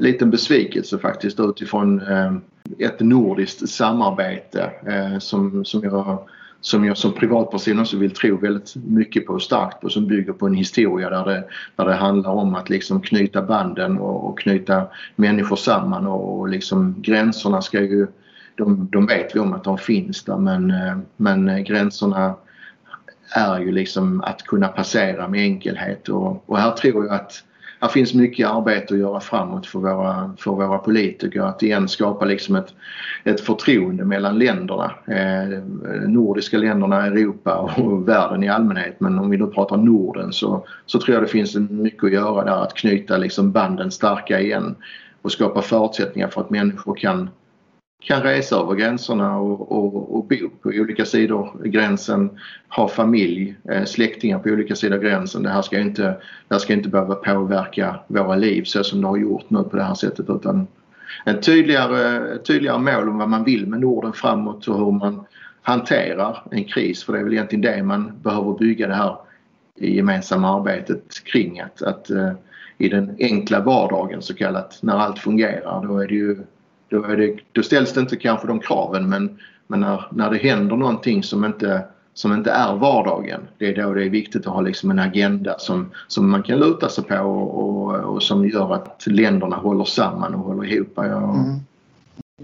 liten 0.00 0.30
besvikelse 0.30 0.98
faktiskt 0.98 1.40
utifrån 1.40 2.00
äh, 2.00 2.32
ett 2.78 3.00
nordiskt 3.00 3.68
samarbete 3.68 4.70
äh, 4.86 5.18
som, 5.18 5.64
som 5.64 5.84
jag 5.84 6.28
som 6.60 6.84
jag 6.84 6.96
som 6.96 7.12
privatperson 7.12 7.78
också 7.78 7.96
vill 7.96 8.10
tro 8.10 8.36
väldigt 8.36 8.76
mycket 8.76 9.26
på 9.26 9.32
och 9.32 9.42
starkt 9.42 9.80
på 9.80 9.88
som 9.88 10.06
bygger 10.06 10.32
på 10.32 10.46
en 10.46 10.54
historia 10.54 11.10
där 11.10 11.24
det, 11.24 11.44
där 11.76 11.84
det 11.84 11.94
handlar 11.94 12.30
om 12.30 12.54
att 12.54 12.70
liksom 12.70 13.00
knyta 13.00 13.42
banden 13.42 13.98
och, 13.98 14.28
och 14.28 14.38
knyta 14.38 14.86
människor 15.16 15.56
samman 15.56 16.06
och, 16.06 16.38
och 16.38 16.48
liksom 16.48 16.94
gränserna 16.98 17.62
ska 17.62 17.80
ju 17.80 18.06
de, 18.54 18.88
de 18.92 19.06
vet 19.06 19.36
vi 19.36 19.40
om 19.40 19.52
att 19.52 19.64
de 19.64 19.78
finns 19.78 20.24
där 20.24 20.36
men, 20.36 20.72
men 21.16 21.64
gränserna 21.64 22.34
är 23.34 23.60
ju 23.60 23.72
liksom 23.72 24.20
att 24.20 24.42
kunna 24.42 24.68
passera 24.68 25.28
med 25.28 25.40
enkelhet. 25.40 26.08
Och, 26.08 26.44
och 26.46 26.58
här 26.58 26.70
tror 26.70 27.06
jag 27.06 27.14
att 27.14 27.44
här 27.82 27.88
finns 27.88 28.14
mycket 28.14 28.48
arbete 28.48 28.94
att 28.94 29.00
göra 29.00 29.20
framåt 29.20 29.66
för 29.66 29.78
våra, 29.78 30.32
för 30.38 30.50
våra 30.50 30.78
politiker. 30.78 31.40
Att 31.40 31.62
igen 31.62 31.88
skapa 31.88 32.24
liksom 32.24 32.56
ett, 32.56 32.74
ett 33.24 33.40
förtroende 33.40 34.04
mellan 34.04 34.38
länderna. 34.38 34.92
Eh, 35.06 35.62
nordiska 36.08 36.58
länderna, 36.58 37.06
Europa 37.06 37.56
och 37.56 38.08
världen 38.08 38.44
i 38.44 38.48
allmänhet. 38.48 39.00
Men 39.00 39.18
om 39.18 39.30
vi 39.30 39.36
nu 39.36 39.46
pratar 39.46 39.76
Norden 39.76 40.32
så, 40.32 40.66
så 40.86 40.98
tror 40.98 41.14
jag 41.14 41.24
det 41.24 41.28
finns 41.28 41.54
mycket 41.54 42.04
att 42.04 42.12
göra 42.12 42.44
där. 42.44 42.62
Att 42.62 42.74
knyta 42.74 43.16
liksom 43.16 43.52
banden 43.52 43.90
starka 43.90 44.40
igen 44.40 44.74
och 45.22 45.32
skapa 45.32 45.62
förutsättningar 45.62 46.28
för 46.28 46.40
att 46.40 46.50
människor 46.50 46.94
kan 46.94 47.30
kan 48.04 48.22
resa 48.22 48.56
över 48.56 48.74
gränserna 48.74 49.38
och, 49.38 49.72
och, 49.72 50.16
och 50.16 50.24
bo 50.24 50.48
på 50.62 50.68
olika 50.68 51.04
sidor 51.04 51.62
gränsen, 51.64 52.30
ha 52.68 52.88
familj, 52.88 53.56
eh, 53.70 53.84
släktingar 53.84 54.38
på 54.38 54.48
olika 54.48 54.74
sidor 54.74 54.98
gränsen. 54.98 55.42
Det 55.42 55.50
här 55.50 55.62
ska 55.62 55.78
inte, 55.78 56.02
det 56.48 56.54
här 56.54 56.58
ska 56.58 56.72
inte 56.72 56.88
behöva 56.88 57.14
påverka 57.14 58.00
våra 58.06 58.36
liv 58.36 58.62
så 58.64 58.84
som 58.84 59.00
det 59.00 59.06
har 59.06 59.16
gjort 59.16 59.50
nu 59.50 59.62
på 59.62 59.76
det 59.76 59.82
här 59.82 59.94
sättet 59.94 60.30
utan 60.30 60.66
en 61.24 61.40
tydligare, 61.40 62.38
tydligare 62.38 62.78
mål 62.78 63.08
om 63.08 63.18
vad 63.18 63.28
man 63.28 63.44
vill 63.44 63.66
med 63.66 63.80
Norden 63.80 64.12
framåt 64.12 64.68
och 64.68 64.78
hur 64.78 64.92
man 64.92 65.24
hanterar 65.62 66.42
en 66.50 66.64
kris 66.64 67.04
för 67.04 67.12
det 67.12 67.18
är 67.18 67.24
väl 67.24 67.32
egentligen 67.32 67.62
det 67.62 67.82
man 67.82 68.12
behöver 68.22 68.58
bygga 68.58 68.88
det 68.88 68.94
här 68.94 69.16
gemensamma 69.76 70.60
arbetet 70.60 71.24
kring 71.24 71.60
att, 71.60 71.82
att 71.82 72.10
eh, 72.10 72.32
i 72.78 72.88
den 72.88 73.16
enkla 73.18 73.60
vardagen 73.60 74.22
så 74.22 74.34
kallat 74.34 74.78
när 74.82 74.96
allt 74.96 75.18
fungerar 75.18 75.86
då 75.86 75.98
är 75.98 76.08
det 76.08 76.14
ju 76.14 76.36
då, 76.92 77.04
är 77.04 77.16
det, 77.16 77.36
då 77.52 77.62
ställs 77.62 77.92
det 77.92 78.00
inte 78.00 78.16
kanske 78.16 78.46
de 78.46 78.60
kraven 78.60 79.08
men, 79.08 79.38
men 79.66 79.80
när, 79.80 80.04
när 80.10 80.30
det 80.30 80.38
händer 80.38 80.76
någonting 80.76 81.22
som 81.22 81.44
inte, 81.44 81.84
som 82.14 82.32
inte 82.32 82.50
är 82.50 82.74
vardagen 82.74 83.40
det 83.58 83.66
är 83.66 83.82
då 83.82 83.94
det 83.94 84.04
är 84.04 84.10
viktigt 84.10 84.46
att 84.46 84.52
ha 84.52 84.60
liksom 84.60 84.90
en 84.90 84.98
agenda 84.98 85.58
som, 85.58 85.90
som 86.08 86.30
man 86.30 86.42
kan 86.42 86.58
luta 86.58 86.88
sig 86.88 87.04
på 87.04 87.16
och, 87.16 87.58
och, 87.58 88.14
och 88.14 88.22
som 88.22 88.48
gör 88.48 88.74
att 88.74 89.02
länderna 89.06 89.56
håller 89.56 89.84
samman 89.84 90.34
och 90.34 90.40
håller 90.40 90.72
ihop. 90.72 90.92
Ja. 90.96 91.34
Mm. 91.34 91.60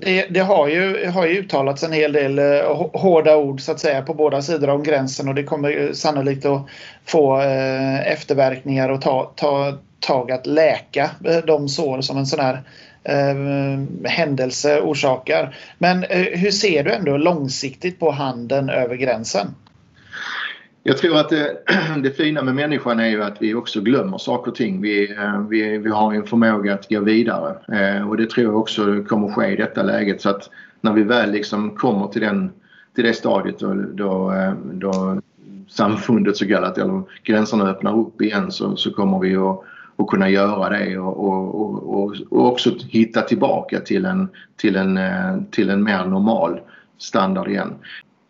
Det, 0.01 0.27
det, 0.31 0.41
har, 0.41 0.69
ju, 0.69 1.07
har 1.07 1.27
ju 1.27 1.39
uttalats 1.39 1.83
en 1.83 1.93
hel 1.93 2.13
del 2.13 2.39
eh, 2.39 2.89
hårda 2.93 3.37
ord 3.37 3.61
så 3.61 3.73
att 3.73 3.81
säga 3.81 4.03
på 4.03 4.15
båda 4.15 4.43
sidor 4.43 4.71
om 4.71 4.83
gränsen 4.83 5.29
och 5.29 5.35
det 5.35 5.43
kommer 5.43 5.93
sannolikt 5.93 6.47
att 6.47 6.67
få 7.07 7.41
eh, 7.41 8.13
efterverkningar 8.13 8.89
och 8.89 9.01
ta, 9.01 9.33
ta 9.37 9.79
tag 10.01 10.31
att 10.31 10.47
läka 10.47 11.11
eh, 11.25 11.39
de 11.47 11.69
sår 11.69 12.01
som 12.01 12.17
en 12.17 12.27
sån 12.27 12.41
här 12.41 12.63
eh, 13.09 14.11
händelse 14.11 14.81
orsakar. 14.81 15.57
Men 15.79 16.05
eh, 16.05 16.27
hur 16.39 16.51
ser 16.51 16.85
du 16.85 16.93
ändå 16.93 17.17
långsiktigt 17.17 18.01
på 18.01 18.11
handeln 18.11 18.71
över 18.71 18.97
gränsen? 18.97 19.47
Jag 20.83 20.99
tror 20.99 21.17
att 21.17 21.29
det, 21.29 21.57
det 22.03 22.11
fina 22.11 22.43
med 22.43 22.55
människan 22.55 23.01
är 23.01 23.09
ju 23.09 23.23
att 23.23 23.43
vi 23.43 23.55
också 23.55 23.81
glömmer 23.81 24.19
saker 24.19 24.51
och 24.51 24.57
ting. 24.57 24.81
Vi, 24.81 25.13
eh, 25.13 25.41
vi, 25.49 25.79
vi 25.79 25.91
har 25.91 26.15
en 26.15 26.27
förmåga 26.27 26.75
att 26.75 26.89
gå 26.89 27.01
vidare 27.01 27.55
eh, 27.79 28.09
och 28.09 28.17
det 28.17 28.31
tror 28.31 28.47
jag 28.47 28.57
också 28.57 29.05
kommer 29.09 29.29
ske 29.29 29.47
i 29.47 29.57
detta 29.57 29.83
läget 29.83 30.21
så 30.21 30.31
att 30.31 30.51
när 30.81 30.93
vi 30.93 31.03
väl 31.03 31.31
liksom 31.31 31.71
kommer 31.71 32.07
till, 32.07 32.21
den, 32.21 32.51
till 32.95 33.05
det 33.05 33.13
stadiet 33.13 33.59
då, 33.59 33.75
då, 33.75 34.33
då 34.73 35.21
samfundet 35.69 36.37
så 36.37 36.49
kallat 36.49 36.79
eller 36.79 37.03
gränserna 37.23 37.71
öppnar 37.71 37.99
upp 37.99 38.23
igen 38.23 38.53
så, 38.53 38.77
så 38.77 38.91
kommer 38.91 39.19
vi 39.19 39.37
att 39.37 39.65
och 39.99 40.11
kunna 40.11 40.31
göra 40.31 40.79
det 40.79 40.99
och, 40.99 41.29
och, 41.29 41.55
och, 41.95 42.15
och, 42.31 42.47
också 42.47 42.71
hitta 42.89 43.23
tillbaka 43.23 43.81
till 43.81 44.05
en, 44.05 44.29
till, 44.57 44.77
en, 44.77 44.97
eh, 44.97 45.37
till 45.51 45.71
en 45.71 45.83
mer 45.83 46.05
normal 46.05 46.61
standard 46.99 47.49
igen. 47.49 47.75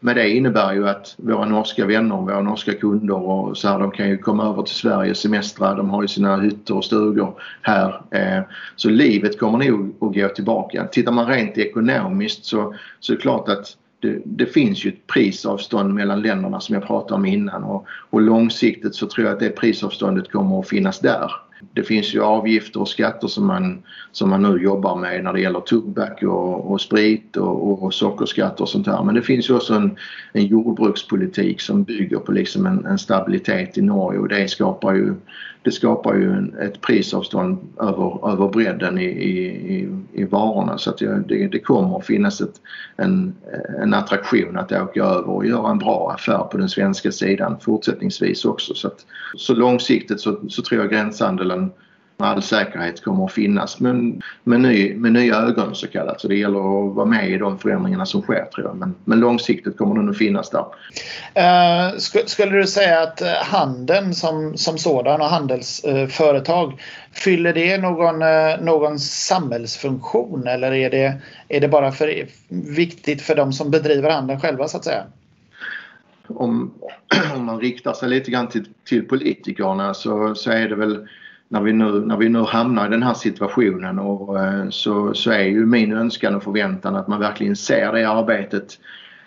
Men 0.00 0.14
det 0.14 0.30
innebär 0.30 0.72
ju 0.72 0.88
att 0.88 1.14
våra 1.18 1.44
norska 1.44 1.86
vänner, 1.86 2.16
våra 2.16 2.40
norska 2.40 2.74
kunder 2.74 3.14
och 3.14 3.58
så 3.58 3.68
här, 3.68 3.78
de 3.78 3.90
kan 3.90 4.08
ju 4.08 4.18
komma 4.18 4.44
över 4.44 4.62
till 4.62 4.74
Sverige, 4.74 5.14
semestra, 5.14 5.74
de 5.74 5.90
har 5.90 6.02
ju 6.02 6.08
sina 6.08 6.36
hytter 6.36 6.76
och 6.76 6.84
stugor 6.84 7.34
här. 7.62 8.02
Eh, 8.10 8.42
så 8.76 8.90
livet 8.90 9.38
kommer 9.38 9.68
nog 9.68 9.94
att 10.00 10.14
gå 10.14 10.28
tillbaka. 10.28 10.86
Tittar 10.86 11.12
man 11.12 11.26
rent 11.26 11.58
ekonomiskt 11.58 12.44
så, 12.44 12.74
så 13.00 13.12
är 13.12 13.16
det 13.16 13.22
klart 13.22 13.48
att 13.48 13.76
det, 14.00 14.22
det, 14.24 14.46
finns 14.46 14.84
ju 14.84 14.88
ett 14.88 15.06
prisavstånd 15.06 15.94
mellan 15.94 16.22
länderna 16.22 16.60
som 16.60 16.74
jag 16.74 16.86
pratade 16.86 17.14
om 17.14 17.26
innan 17.26 17.64
och, 17.64 17.86
och 18.10 18.20
långsiktigt 18.20 18.94
så 18.94 19.06
tror 19.06 19.26
jag 19.26 19.34
att 19.34 19.40
det 19.40 19.50
prisavståndet 19.50 20.32
kommer 20.32 20.60
att 20.60 20.68
finnas 20.68 21.00
där. 21.00 21.30
Det 21.72 21.82
finns 21.82 22.14
ju 22.14 22.22
avgifter 22.22 22.80
och 22.80 22.88
skatter 22.88 23.28
som 23.28 23.46
man, 23.46 23.82
som 24.12 24.30
man 24.30 24.42
nu 24.42 24.62
jobbar 24.62 24.96
med 24.96 25.24
när 25.24 25.32
det 25.32 25.40
gäller 25.40 25.60
tobak 25.60 26.22
och, 26.22 26.70
och 26.70 26.80
sprit 26.80 27.36
och, 27.36 27.82
och 27.82 27.94
sockerskatter 27.94 28.62
och 28.62 28.68
sånt 28.68 28.86
här. 28.86 29.02
Men 29.04 29.14
det 29.14 29.22
finns 29.22 29.50
ju 29.50 29.54
också 29.56 29.74
en, 29.74 29.96
en 30.32 30.46
jordbrukspolitik 30.46 31.60
som 31.60 31.82
bygger 31.82 32.18
på 32.18 32.32
liksom 32.32 32.66
en, 32.66 32.86
en 32.86 32.98
stabilitet 32.98 33.78
i 33.78 33.82
Norge 33.82 34.20
och 34.20 34.28
det 34.28 34.48
skapar 34.48 34.94
ju 34.94 35.14
det 35.62 35.72
skapar 35.72 36.14
ju 36.14 36.32
en, 36.32 36.54
ett 36.58 36.80
prisavstånd 36.80 37.58
över, 37.80 38.32
över 38.32 38.48
bredden 38.48 38.98
i, 38.98 39.04
i, 39.04 39.88
i 40.12 40.24
varorna 40.24 40.78
så 40.78 40.90
att 40.90 40.98
det, 40.98 41.48
det 41.48 41.58
kommer 41.58 41.98
att 41.98 42.06
finnas 42.06 42.40
ett, 42.40 42.60
en, 42.96 43.34
en 43.82 43.94
attraktion 43.94 44.58
att 44.58 44.72
åka 44.72 45.04
över 45.04 45.28
och 45.28 45.46
göra 45.46 45.70
en 45.70 45.78
bra 45.78 46.12
affär 46.14 46.48
på 46.50 46.56
den 46.58 46.68
svenska 46.68 47.12
sidan 47.12 47.56
fortsättningsvis 47.60 48.44
också. 48.44 48.74
Så, 48.74 48.88
att, 48.88 49.06
så 49.36 49.54
långsiktigt 49.54 50.20
så, 50.20 50.40
så 50.48 50.62
tror 50.62 50.80
jag 50.80 50.90
gränshandeln 50.90 51.70
all 52.20 52.42
säkerhet 52.42 53.04
kommer 53.04 53.24
att 53.24 53.32
finnas 53.32 53.80
men 53.80 54.22
med, 54.44 54.60
ny, 54.60 54.94
med 54.94 55.12
nya 55.12 55.36
ögon 55.36 55.74
så 55.74 55.86
kallat. 55.86 56.20
Så 56.20 56.28
det 56.28 56.36
gäller 56.36 56.58
att 56.58 56.94
vara 56.94 57.06
med 57.06 57.30
i 57.30 57.38
de 57.38 57.58
förändringarna 57.58 58.06
som 58.06 58.22
sker 58.22 58.44
tror 58.44 58.66
jag. 58.66 58.76
Men, 58.76 58.94
men 59.04 59.20
långsiktigt 59.20 59.76
kommer 59.76 59.94
den 59.94 60.10
att 60.10 60.18
finnas 60.18 60.50
där. 60.50 60.60
Uh, 60.60 61.98
skulle 62.26 62.56
du 62.56 62.66
säga 62.66 63.02
att 63.02 63.20
eh, 63.20 63.28
handeln 63.28 64.14
som, 64.14 64.56
som 64.56 64.78
sådan 64.78 65.20
och 65.20 65.26
handelsföretag 65.26 66.68
uh, 66.68 66.78
fyller 67.12 67.52
det 67.52 67.78
någon, 67.78 68.22
uh, 68.22 68.64
någon 68.64 68.98
samhällsfunktion 68.98 70.46
eller 70.46 70.72
är 70.72 70.90
det, 70.90 71.14
är 71.48 71.60
det 71.60 71.68
bara 71.68 71.92
för, 71.92 72.26
viktigt 72.48 73.22
för 73.22 73.36
de 73.36 73.52
som 73.52 73.70
bedriver 73.70 74.10
handeln 74.10 74.40
själva 74.40 74.68
så 74.68 74.76
att 74.76 74.84
säga? 74.84 75.04
Om, 76.26 76.74
om 77.34 77.44
man 77.44 77.60
riktar 77.60 77.92
sig 77.92 78.08
lite 78.08 78.30
grann 78.30 78.48
till, 78.48 78.68
till 78.84 79.08
politikerna 79.08 79.94
så, 79.94 80.34
så 80.34 80.50
är 80.50 80.68
det 80.68 80.76
väl 80.76 81.08
när 81.48 81.60
vi 81.60 81.72
nu, 81.72 81.92
när 81.92 82.16
vi 82.16 82.28
nu 82.28 82.42
hamnar 82.42 82.86
i 82.86 82.90
den 82.90 83.02
här 83.02 83.14
situationen 83.14 83.98
och, 83.98 84.38
eh, 84.38 84.68
så, 84.70 85.14
så 85.14 85.30
är 85.30 85.44
ju 85.44 85.66
min 85.66 85.92
önskan 85.92 86.34
och 86.34 86.42
förväntan 86.42 86.96
att 86.96 87.08
man 87.08 87.20
verkligen 87.20 87.56
ser 87.56 87.92
det 87.92 88.08
arbetet 88.08 88.78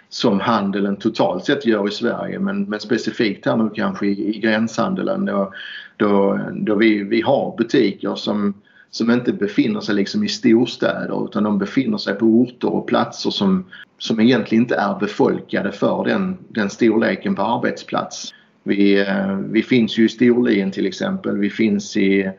som 0.09 0.39
handeln 0.39 0.95
totalt 0.95 1.45
sett 1.45 1.65
gör 1.65 1.87
i 1.87 1.91
Sverige 1.91 2.39
men, 2.39 2.63
men 2.63 2.79
specifikt 2.79 3.45
här 3.45 3.57
nu 3.57 3.69
kanske 3.73 4.05
i, 4.05 4.35
i 4.35 4.39
gränshandeln 4.39 5.25
då, 5.25 5.53
då, 5.97 6.39
då 6.53 6.75
vi, 6.75 7.03
vi 7.03 7.21
har 7.21 7.57
butiker 7.57 8.15
som, 8.15 8.53
som 8.89 9.11
inte 9.11 9.33
befinner 9.33 9.79
sig 9.79 9.95
liksom 9.95 10.23
i 10.23 10.27
storstäder 10.27 11.25
utan 11.25 11.43
de 11.43 11.57
befinner 11.57 11.97
sig 11.97 12.15
på 12.15 12.25
orter 12.25 12.69
och 12.73 12.87
platser 12.87 13.29
som, 13.29 13.65
som 13.97 14.19
egentligen 14.19 14.63
inte 14.63 14.75
är 14.75 14.99
befolkade 14.99 15.71
för 15.71 16.03
den, 16.03 16.37
den 16.49 16.69
storleken 16.69 17.35
på 17.35 17.41
arbetsplats. 17.41 18.33
Vi, 18.63 18.99
eh, 18.99 19.35
vi 19.35 19.63
finns 19.63 19.97
ju 19.97 20.05
i 20.05 20.09
Storlien 20.09 20.71
till 20.71 20.85
exempel. 20.85 21.37
Vi 21.37 21.49
finns 21.49 21.97
i, 21.97 22.31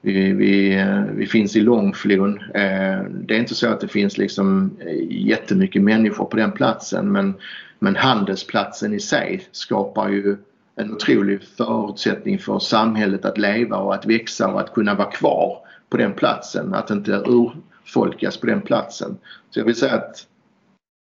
vi, 0.00 0.32
vi, 0.32 0.84
vi 1.14 1.26
finns 1.26 1.56
i 1.56 1.60
Långflon. 1.60 2.38
Eh, 2.38 3.02
det 3.10 3.34
är 3.34 3.38
inte 3.38 3.54
så 3.54 3.68
att 3.68 3.80
det 3.80 3.88
finns 3.88 4.18
liksom 4.18 4.76
eh, 4.80 5.26
jättemycket 5.26 5.82
människor 5.82 6.24
på 6.24 6.36
den 6.36 6.52
platsen 6.52 7.12
men, 7.12 7.34
men 7.78 7.96
handelsplatsen 7.96 8.94
i 8.94 9.00
sig 9.00 9.48
skapar 9.52 10.08
ju 10.08 10.36
en 10.76 10.92
otrolig 10.92 11.42
förutsättning 11.42 12.38
för 12.38 12.58
samhället 12.58 13.24
att 13.24 13.38
leva 13.38 13.76
och 13.76 13.94
att 13.94 14.06
växa 14.06 14.48
och 14.48 14.60
att 14.60 14.74
kunna 14.74 14.94
vara 14.94 15.10
kvar 15.10 15.58
på 15.90 15.96
den 15.96 16.12
platsen. 16.12 16.74
Att 16.74 16.90
inte 16.90 17.12
urfolkas 17.26 18.36
på 18.36 18.46
den 18.46 18.60
platsen. 18.60 19.16
Så 19.50 19.60
jag 19.60 19.64
vill 19.64 19.74
säga 19.74 19.94
att 19.94 20.26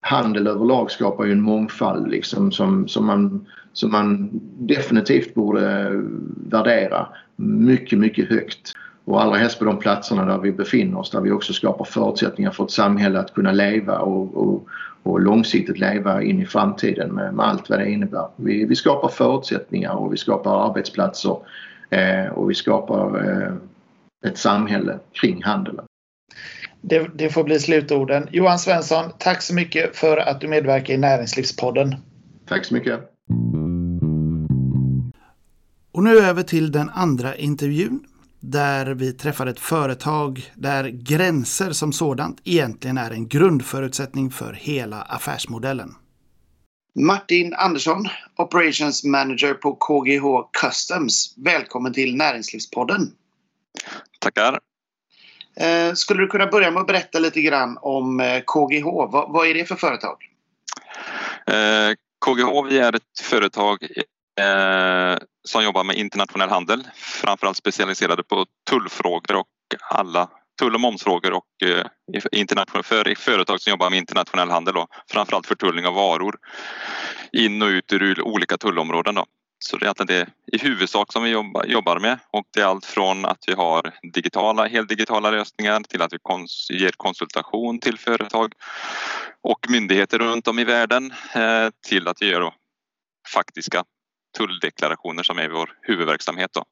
handel 0.04 0.46
överlag 0.46 0.90
skapar 0.90 1.24
ju 1.24 1.32
en 1.32 1.40
mångfald 1.40 2.08
liksom 2.08 2.52
som, 2.52 2.88
som, 2.88 3.06
man, 3.06 3.46
som 3.72 3.92
man 3.92 4.30
definitivt 4.58 5.34
borde 5.34 5.90
värdera 6.50 7.06
mycket, 7.36 7.98
mycket 7.98 8.28
högt. 8.28 8.72
Och 9.04 9.22
allra 9.22 9.36
helst 9.36 9.58
på 9.58 9.64
de 9.64 9.78
platserna 9.78 10.24
där 10.24 10.38
vi 10.38 10.52
befinner 10.52 10.98
oss 10.98 11.10
där 11.10 11.20
vi 11.20 11.30
också 11.30 11.52
skapar 11.52 11.84
förutsättningar 11.84 12.50
för 12.50 12.64
ett 12.64 12.70
samhälle 12.70 13.18
att 13.18 13.34
kunna 13.34 13.52
leva 13.52 13.98
och, 13.98 14.36
och, 14.36 14.66
och 15.02 15.20
långsiktigt 15.20 15.78
leva 15.78 16.22
in 16.22 16.42
i 16.42 16.46
framtiden 16.46 17.14
med, 17.14 17.34
med, 17.34 17.46
allt 17.46 17.70
vad 17.70 17.78
det 17.78 17.90
innebär. 17.90 18.28
Vi, 18.36 18.64
vi 18.64 18.76
skapar 18.76 19.08
förutsättningar 19.08 19.92
och 19.92 20.12
vi 20.12 20.16
skapar 20.16 20.68
arbetsplatser 20.68 21.36
eh, 21.90 22.26
och 22.26 22.50
vi 22.50 22.54
skapar 22.54 23.28
eh, 23.28 23.52
ett 24.30 24.38
samhälle 24.38 24.98
kring 25.12 25.42
handeln. 25.42 25.80
Det, 26.88 27.10
det, 27.14 27.30
får 27.30 27.44
bli 27.44 27.60
slutorden. 27.60 28.28
Johan 28.32 28.58
Svensson, 28.58 29.10
tack 29.18 29.42
så 29.42 29.54
mycket 29.54 29.96
för 29.96 30.16
att 30.16 30.40
du 30.40 30.48
medverkar 30.48 30.94
i 30.94 30.96
Näringslivspodden. 30.96 31.96
Tack 32.48 32.64
så 32.64 32.74
mycket. 32.74 33.00
Och 35.92 36.02
nu 36.02 36.18
över 36.18 36.42
till 36.42 36.72
den 36.72 36.90
andra 36.90 37.36
intervjun 37.36 38.04
där 38.40 38.86
vi 38.86 39.12
träffar 39.12 39.46
ett 39.46 39.60
företag 39.60 40.52
där 40.54 40.88
gränser 40.88 41.72
som 41.72 41.92
sådant 41.92 42.40
egentligen 42.44 42.98
är 42.98 43.10
en 43.10 43.28
grundförutsättning 43.28 44.30
för 44.30 44.52
hela 44.52 45.02
affärsmodellen. 45.02 45.94
Martin 46.94 47.54
Andersson, 47.54 48.06
Operations 48.36 49.04
Manager 49.04 49.54
på 49.54 49.74
KGH 49.74 50.48
Customs. 50.60 51.34
Välkommen 51.36 51.92
till 51.92 52.16
Näringslivspodden. 52.16 53.00
Tackar. 54.20 54.58
Eh, 55.56 55.94
skulle 55.94 56.22
du 56.22 56.26
kunna 56.26 56.46
börja 56.46 56.70
med 56.70 56.80
att 56.80 56.86
berätta 56.86 57.18
lite 57.18 57.40
grann 57.40 57.78
om 57.80 58.20
eh, 58.20 58.40
KGH? 58.40 58.84
Vad, 58.84 59.32
vad 59.32 59.46
är 59.46 59.54
det 59.54 59.64
för 59.64 59.76
företag? 59.76 60.16
Eh, 61.46 61.94
KGH 62.26 62.68
vi 62.68 62.78
är 62.78 62.96
ett 62.96 63.20
företag 63.22 63.82
eh, 64.40 65.18
som 65.48 65.64
jobbar 65.64 65.84
med 65.84 65.96
internationell 65.96 66.48
handel, 66.48 66.88
framförallt 66.94 67.56
specialiserade 67.56 68.22
på 68.22 68.46
tullfrågor 68.70 69.36
och 69.36 69.46
alla 69.90 70.28
tull 70.58 70.74
och 70.74 70.80
momsfrågor 70.80 71.32
och 71.32 71.68
eh, 71.68 71.86
internationell, 72.32 72.84
för 72.84 73.14
företag 73.14 73.60
som 73.60 73.70
jobbar 73.70 73.90
med 73.90 73.98
internationell 73.98 74.50
handel. 74.50 74.74
Då, 74.74 74.86
framförallt 75.10 75.46
förtullning 75.46 75.86
av 75.86 75.94
varor 75.94 76.36
in 77.32 77.62
och 77.62 77.68
ut 77.68 77.92
ur 77.92 78.22
olika 78.22 78.56
tullområden. 78.56 79.14
Då. 79.14 79.26
Så 79.66 79.76
det 79.76 79.82
är 79.82 79.86
egentligen 79.86 80.26
det 80.46 80.56
i 80.56 80.58
huvudsak 80.62 81.12
som 81.12 81.22
vi 81.22 81.30
jobbar, 81.30 81.98
med 81.98 82.18
och 82.30 82.44
det 82.50 82.60
är 82.60 82.64
allt 82.64 82.86
från 82.86 83.24
att 83.24 83.44
vi 83.46 83.52
har 83.52 83.94
digitala, 84.12 84.66
heldigitala 84.66 85.30
lösningar 85.30 85.80
till 85.80 86.02
att 86.02 86.12
vi 86.12 86.18
kons 86.22 86.68
ger 86.70 86.90
konsultation 86.96 87.80
till 87.80 87.98
företag 87.98 88.52
och 89.42 89.66
myndigheter 89.70 90.18
runt 90.18 90.48
om 90.48 90.58
i 90.58 90.64
världen 90.64 91.12
eh, 91.34 91.68
till 91.86 92.08
att 92.08 92.22
vi 92.22 92.26
gör 92.26 92.54
faktiska 93.34 93.84
tulldeklarationer 94.36 95.22
som 95.22 95.38
är 95.38 95.48
vår 95.48 95.70
huvudverksamhet. 95.82 96.52
Då. 96.52 96.64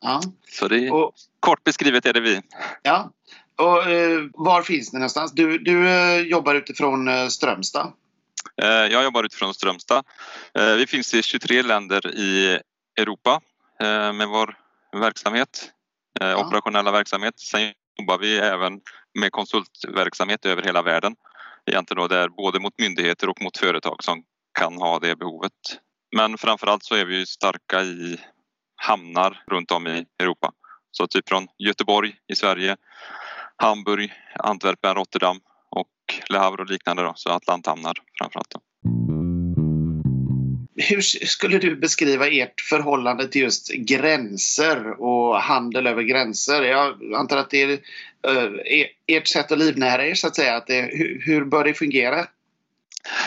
Ja. 0.00 0.20
Så 0.50 0.68
det 0.68 0.86
är, 0.86 0.92
och, 0.92 1.12
kort 1.40 1.64
beskrivet 1.64 2.06
är 2.06 2.12
det 2.12 2.20
vi. 2.20 2.40
Ja. 2.82 3.10
Och, 3.56 3.90
eh, 3.90 4.20
var 4.32 4.62
finns 4.62 4.92
ni 4.92 4.98
någonstans? 4.98 5.32
Du, 5.32 5.58
du 5.58 5.88
eh, 5.88 6.20
jobbar 6.20 6.54
utifrån 6.54 7.08
eh, 7.08 7.28
Strömstad. 7.28 7.92
Eh, 8.62 8.68
jag 8.68 9.04
jobbar 9.04 9.24
utifrån 9.24 9.54
Strömstad. 9.54 10.04
Eh, 10.58 10.74
vi 10.74 10.86
finns 10.86 11.14
i 11.14 11.22
23 11.22 11.62
länder 11.62 12.14
i 12.14 12.60
Europa 12.98 13.40
eh, 13.80 14.12
med 14.12 14.28
vår 14.28 14.58
verksamhet, 15.00 15.70
ja. 16.20 16.46
operationella 16.46 16.90
verksamhet. 16.90 17.34
Sen 17.40 17.72
jobbar 17.98 18.18
vi 18.18 18.38
även 18.38 18.80
med 19.18 19.32
konsultverksamhet 19.32 20.46
över 20.46 20.62
hela 20.62 20.82
världen. 20.82 21.14
Egentligen 21.66 22.00
då 22.00 22.08
där 22.08 22.28
både 22.28 22.60
mot 22.60 22.78
myndigheter 22.78 23.28
och 23.28 23.42
mot 23.42 23.58
företag 23.58 24.04
som 24.04 24.24
kan 24.58 24.74
ha 24.74 24.98
det 24.98 25.16
behovet. 25.16 25.52
Men 26.16 26.38
framförallt 26.38 26.84
så 26.84 26.94
är 26.94 27.04
vi 27.04 27.26
starka 27.26 27.82
i 27.82 28.20
hamnar 28.76 29.42
runt 29.50 29.70
om 29.70 29.86
i 29.86 30.06
Europa. 30.18 30.52
Så 30.90 31.06
typ 31.06 31.28
från 31.28 31.46
Göteborg 31.58 32.14
i 32.32 32.34
Sverige, 32.34 32.76
Hamburg, 33.56 34.12
Antwerpen, 34.38 34.94
Rotterdam 34.94 35.40
Le 36.28 36.38
Havre 36.38 36.62
och 36.62 36.70
liknande 36.70 37.02
då, 37.02 37.12
så 37.16 37.30
Atlanthamnar 37.30 37.94
framförallt. 38.18 38.50
Då. 38.50 38.60
Hur 40.76 41.00
skulle 41.26 41.58
du 41.58 41.76
beskriva 41.76 42.28
ert 42.28 42.60
förhållande 42.60 43.28
till 43.28 43.42
just 43.42 43.72
gränser 43.72 45.02
och 45.02 45.40
handel 45.40 45.86
över 45.86 46.02
gränser? 46.02 46.62
Jag 46.62 47.14
antar 47.14 47.36
att 47.36 47.50
det 47.50 47.62
är 47.62 47.72
uh, 48.28 48.60
ert 49.06 49.26
sätt 49.26 49.52
att 49.52 49.58
livnära 49.58 50.06
er 50.06 50.14
så 50.14 50.26
att 50.26 50.36
säga. 50.36 50.56
Att 50.56 50.66
det, 50.66 50.90
hur, 51.20 51.44
bör 51.44 51.64
det 51.64 51.74
fungera? 51.74 52.26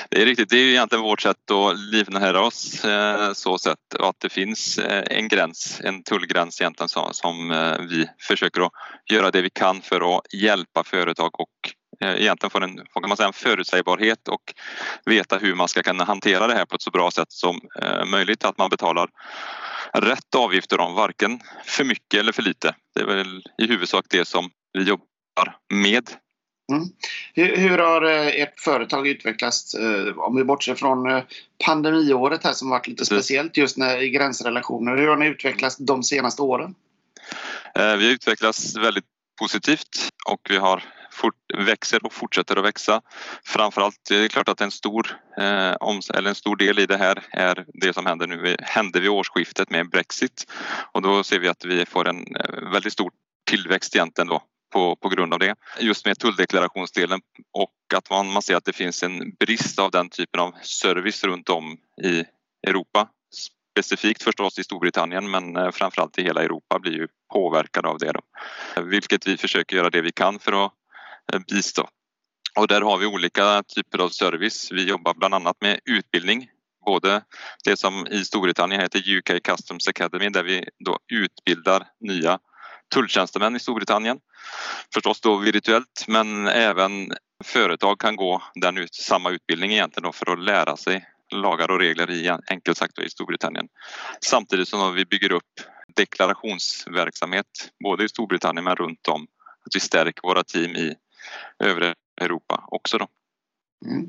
Det 0.10 0.22
är 0.22 0.26
riktigt, 0.26 0.50
det 0.50 0.58
är 0.58 0.70
egentligen 0.70 1.04
vårt 1.04 1.22
sätt 1.22 1.52
att 1.52 1.80
livnära 1.80 2.42
oss 2.42 2.86
eh, 2.86 3.34
så 3.34 3.58
sätt 3.58 3.96
att 4.00 4.16
det 4.20 4.30
finns 4.30 4.78
eh, 4.78 5.18
en 5.18 5.28
gräns, 5.28 5.82
en 5.84 6.04
tullgräns 6.04 6.62
egentligen 6.62 6.90
som, 7.14 7.52
eh, 7.52 7.80
vi 7.90 8.08
försöker 8.20 8.62
att 8.62 8.72
göra 9.12 9.32
det 9.32 9.42
vi 9.42 9.50
kan 9.50 9.82
för 9.82 10.18
att 10.18 10.34
hjälpa 10.34 10.84
företag 10.84 11.40
och 11.40 11.50
Eh, 11.64 11.77
egentligen 12.00 12.52
få 12.52 12.64
en, 12.64 12.78
kan 12.78 13.10
man 13.10 13.18
säga, 13.18 13.28
en 13.28 13.34
förutsägbarhet 13.34 14.28
och 14.28 14.54
veta 15.06 15.38
hur 15.38 15.56
man 15.56 15.68
ska 15.68 15.84
kunna 15.84 16.04
hantera 16.04 16.48
det 16.48 16.54
här 16.54 16.66
på 16.66 16.76
ett 16.76 16.82
så 16.82 16.92
bra 16.92 17.12
sätt 17.12 17.32
som 17.32 17.62
eh, 17.82 18.06
möjligt. 18.06 18.46
Att 18.46 18.58
man 18.58 18.70
betalar 18.70 19.10
rätt 19.94 20.36
avgifter 20.36 20.80
om 20.80 20.96
varken 20.96 21.40
för 21.66 21.84
mycket 21.84 22.20
eller 22.20 22.32
för 22.32 22.42
lite. 22.42 22.76
Det 22.96 23.02
är 23.02 23.06
väl 23.06 23.44
i 23.58 23.68
huvudsak 23.68 24.06
det 24.10 24.28
som 24.28 24.50
vi 24.74 24.84
jobbar 24.84 25.58
med. 25.74 26.10
Mm. 26.72 26.88
Hur, 27.34 27.56
hur, 27.56 27.78
har 27.78 28.02
eh, 28.02 28.28
ert 28.28 28.60
företag 28.60 29.08
utvecklats 29.08 29.76
om 30.16 30.36
vi 30.36 30.44
bortser 30.44 30.76
från 30.76 31.22
pandemiåret 31.66 32.44
här 32.44 32.54
som 32.54 32.70
varit 32.70 32.88
lite 32.88 33.06
speciellt 33.06 33.58
just 33.58 33.78
när, 33.78 34.02
i 34.02 34.10
gränsrelationer. 34.10 34.98
Hur 34.98 35.08
har 35.08 35.18
ni 35.18 35.28
utvecklats 35.28 35.78
de 35.78 36.04
senaste 36.04 36.42
åren? 36.42 36.76
Vi 37.74 37.82
har 37.82 38.14
utvecklats 38.14 38.76
väldigt 38.76 39.06
positivt 39.40 40.10
och 40.26 40.42
vi 40.50 40.58
har 40.58 40.84
fort, 41.18 41.36
växer 41.58 42.06
och 42.06 42.14
fortsätter 42.14 42.56
att 42.56 42.66
växa. 42.66 43.02
Framförallt, 43.46 44.00
det 44.10 44.16
är 44.16 44.28
klart 44.28 44.50
att 44.50 44.62
en 44.62 44.72
stor, 44.72 45.20
eh, 45.38 45.74
om, 45.80 46.02
eller 46.14 46.30
en 46.30 46.36
stor 46.36 46.56
del 46.56 46.80
i 46.80 46.86
det 46.86 46.98
här 46.98 47.24
är 47.32 47.66
det 47.68 47.94
som 47.94 48.06
händer 48.06 48.28
nu, 48.28 48.56
hände 48.60 49.00
vid 49.00 49.10
årsskiftet 49.10 49.70
med 49.70 49.90
Brexit 49.90 50.52
och 50.92 51.02
då 51.02 51.24
ser 51.24 51.40
vi 51.40 51.48
att 51.48 51.66
vi 51.66 51.86
får 51.86 52.10
en 52.10 52.36
eh, 52.36 52.72
väldigt 52.72 52.94
stor 52.94 53.12
tillväxt 53.50 53.96
egentligen 53.96 54.28
då 54.28 54.42
på, 54.74 54.96
på 54.96 55.10
grund 55.10 55.34
av 55.34 55.40
det. 55.40 55.56
Just 55.80 56.06
med 56.06 56.20
tulldeklarationsdelen 56.20 57.22
och 57.54 57.74
att 57.96 58.10
man, 58.10 58.32
man 58.32 58.42
ser 58.42 58.56
att 58.56 58.66
det 58.66 58.74
finns 58.74 59.04
en 59.04 59.36
brist 59.40 59.80
av 59.80 59.92
den 59.92 60.10
typen 60.10 60.40
av 60.40 60.54
service 60.62 61.24
runt 61.24 61.50
om 61.50 61.78
i 62.04 62.24
Europa 62.68 63.08
specifikt 63.78 64.24
förstås 64.24 64.60
i 64.60 64.64
Storbritannien 64.64 65.32
men 65.32 65.56
eh, 65.56 65.72
framförallt 65.72 66.18
i 66.18 66.24
hela 66.24 66.44
Europa 66.44 66.80
blir 66.80 66.94
ju 66.94 67.08
påverkade 67.34 67.88
av 67.88 67.98
det. 67.98 68.12
Då. 68.12 68.22
Vilket 68.82 69.28
vi 69.28 69.38
försöker 69.38 69.76
göra 69.76 69.90
det 69.90 70.02
vi 70.02 70.12
kan 70.12 70.40
för 70.40 70.66
att 70.66 70.72
Eh, 71.34 71.40
bistå. 71.40 71.88
Och 72.56 72.68
där 72.68 72.82
har 72.82 72.98
vi 72.98 73.06
olika 73.06 73.64
typer 73.64 74.00
av 74.00 74.10
service. 74.10 74.72
Vi 74.72 74.84
jobbar 74.84 75.14
bland 75.14 75.34
annat 75.34 75.58
med 75.62 75.80
utbildning. 75.86 76.50
Både 76.86 77.22
det 77.64 77.78
som 77.78 78.08
i 78.08 78.26
Storbritannien 78.26 78.82
heter 78.82 79.18
UK 79.18 79.44
Customs 79.44 79.88
Academy 79.88 80.30
där 80.30 80.44
vi 80.44 80.66
då 80.86 81.00
utbildar 81.14 81.88
nya 82.00 82.40
tulltjänstemän 82.94 83.56
i 83.56 83.60
Storbritannien. 83.60 84.20
Förstås 84.94 85.22
då 85.22 85.38
virtuellt 85.38 86.06
men 86.08 86.48
även 86.48 87.14
företag 87.44 88.00
kan 88.00 88.16
gå 88.16 88.44
den 88.56 88.78
ut, 88.78 88.96
samma 88.96 89.30
utbildning 89.30 89.72
egentligen 89.72 90.04
då 90.04 90.12
för 90.12 90.34
att 90.34 90.44
lära 90.44 90.78
sig 90.78 91.06
lagar 91.32 91.72
och 91.72 91.80
regler 91.80 92.12
i 92.12 92.32
enkelt 92.50 92.78
sagt 92.78 93.00
i 93.00 93.10
Storbritannien. 93.10 93.68
Samtidigt 94.26 94.68
som 94.68 94.96
vi 94.96 95.06
bygger 95.06 95.32
upp 95.32 95.44
deklarationsverksamhet 95.96 97.72
både 97.84 98.04
i 98.04 98.10
Storbritannien 98.10 98.64
men 98.64 98.76
runt 98.76 99.08
om. 99.08 99.28
Att 99.66 99.76
vi 99.76 99.80
stärker 99.80 100.22
våra 100.22 100.44
team 100.44 100.76
i 100.76 100.96
övriga 101.60 101.94
Europa 102.22 102.64
också. 102.68 102.98
Då. 102.98 103.08
Mm. 103.86 104.08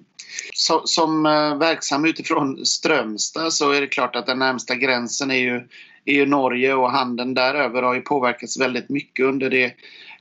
Så, 0.55 0.87
som 0.87 1.27
eh, 1.27 1.59
verksam 1.59 2.05
utifrån 2.05 2.67
Strömstad 2.67 3.53
så 3.53 3.73
är 3.73 3.81
det 3.81 3.87
klart 3.87 4.17
att 4.17 4.27
den 4.27 4.39
närmsta 4.39 4.75
gränsen 4.75 5.31
är 5.31 5.39
ju, 5.39 5.69
är 6.05 6.15
ju 6.15 6.27
Norge 6.27 6.75
och 6.75 6.91
handeln 6.91 7.35
däröver 7.35 7.83
har 7.83 7.95
ju 7.95 8.01
påverkats 8.01 8.61
väldigt 8.61 8.89
mycket 8.89 9.27
under 9.27 9.51
det 9.51 9.75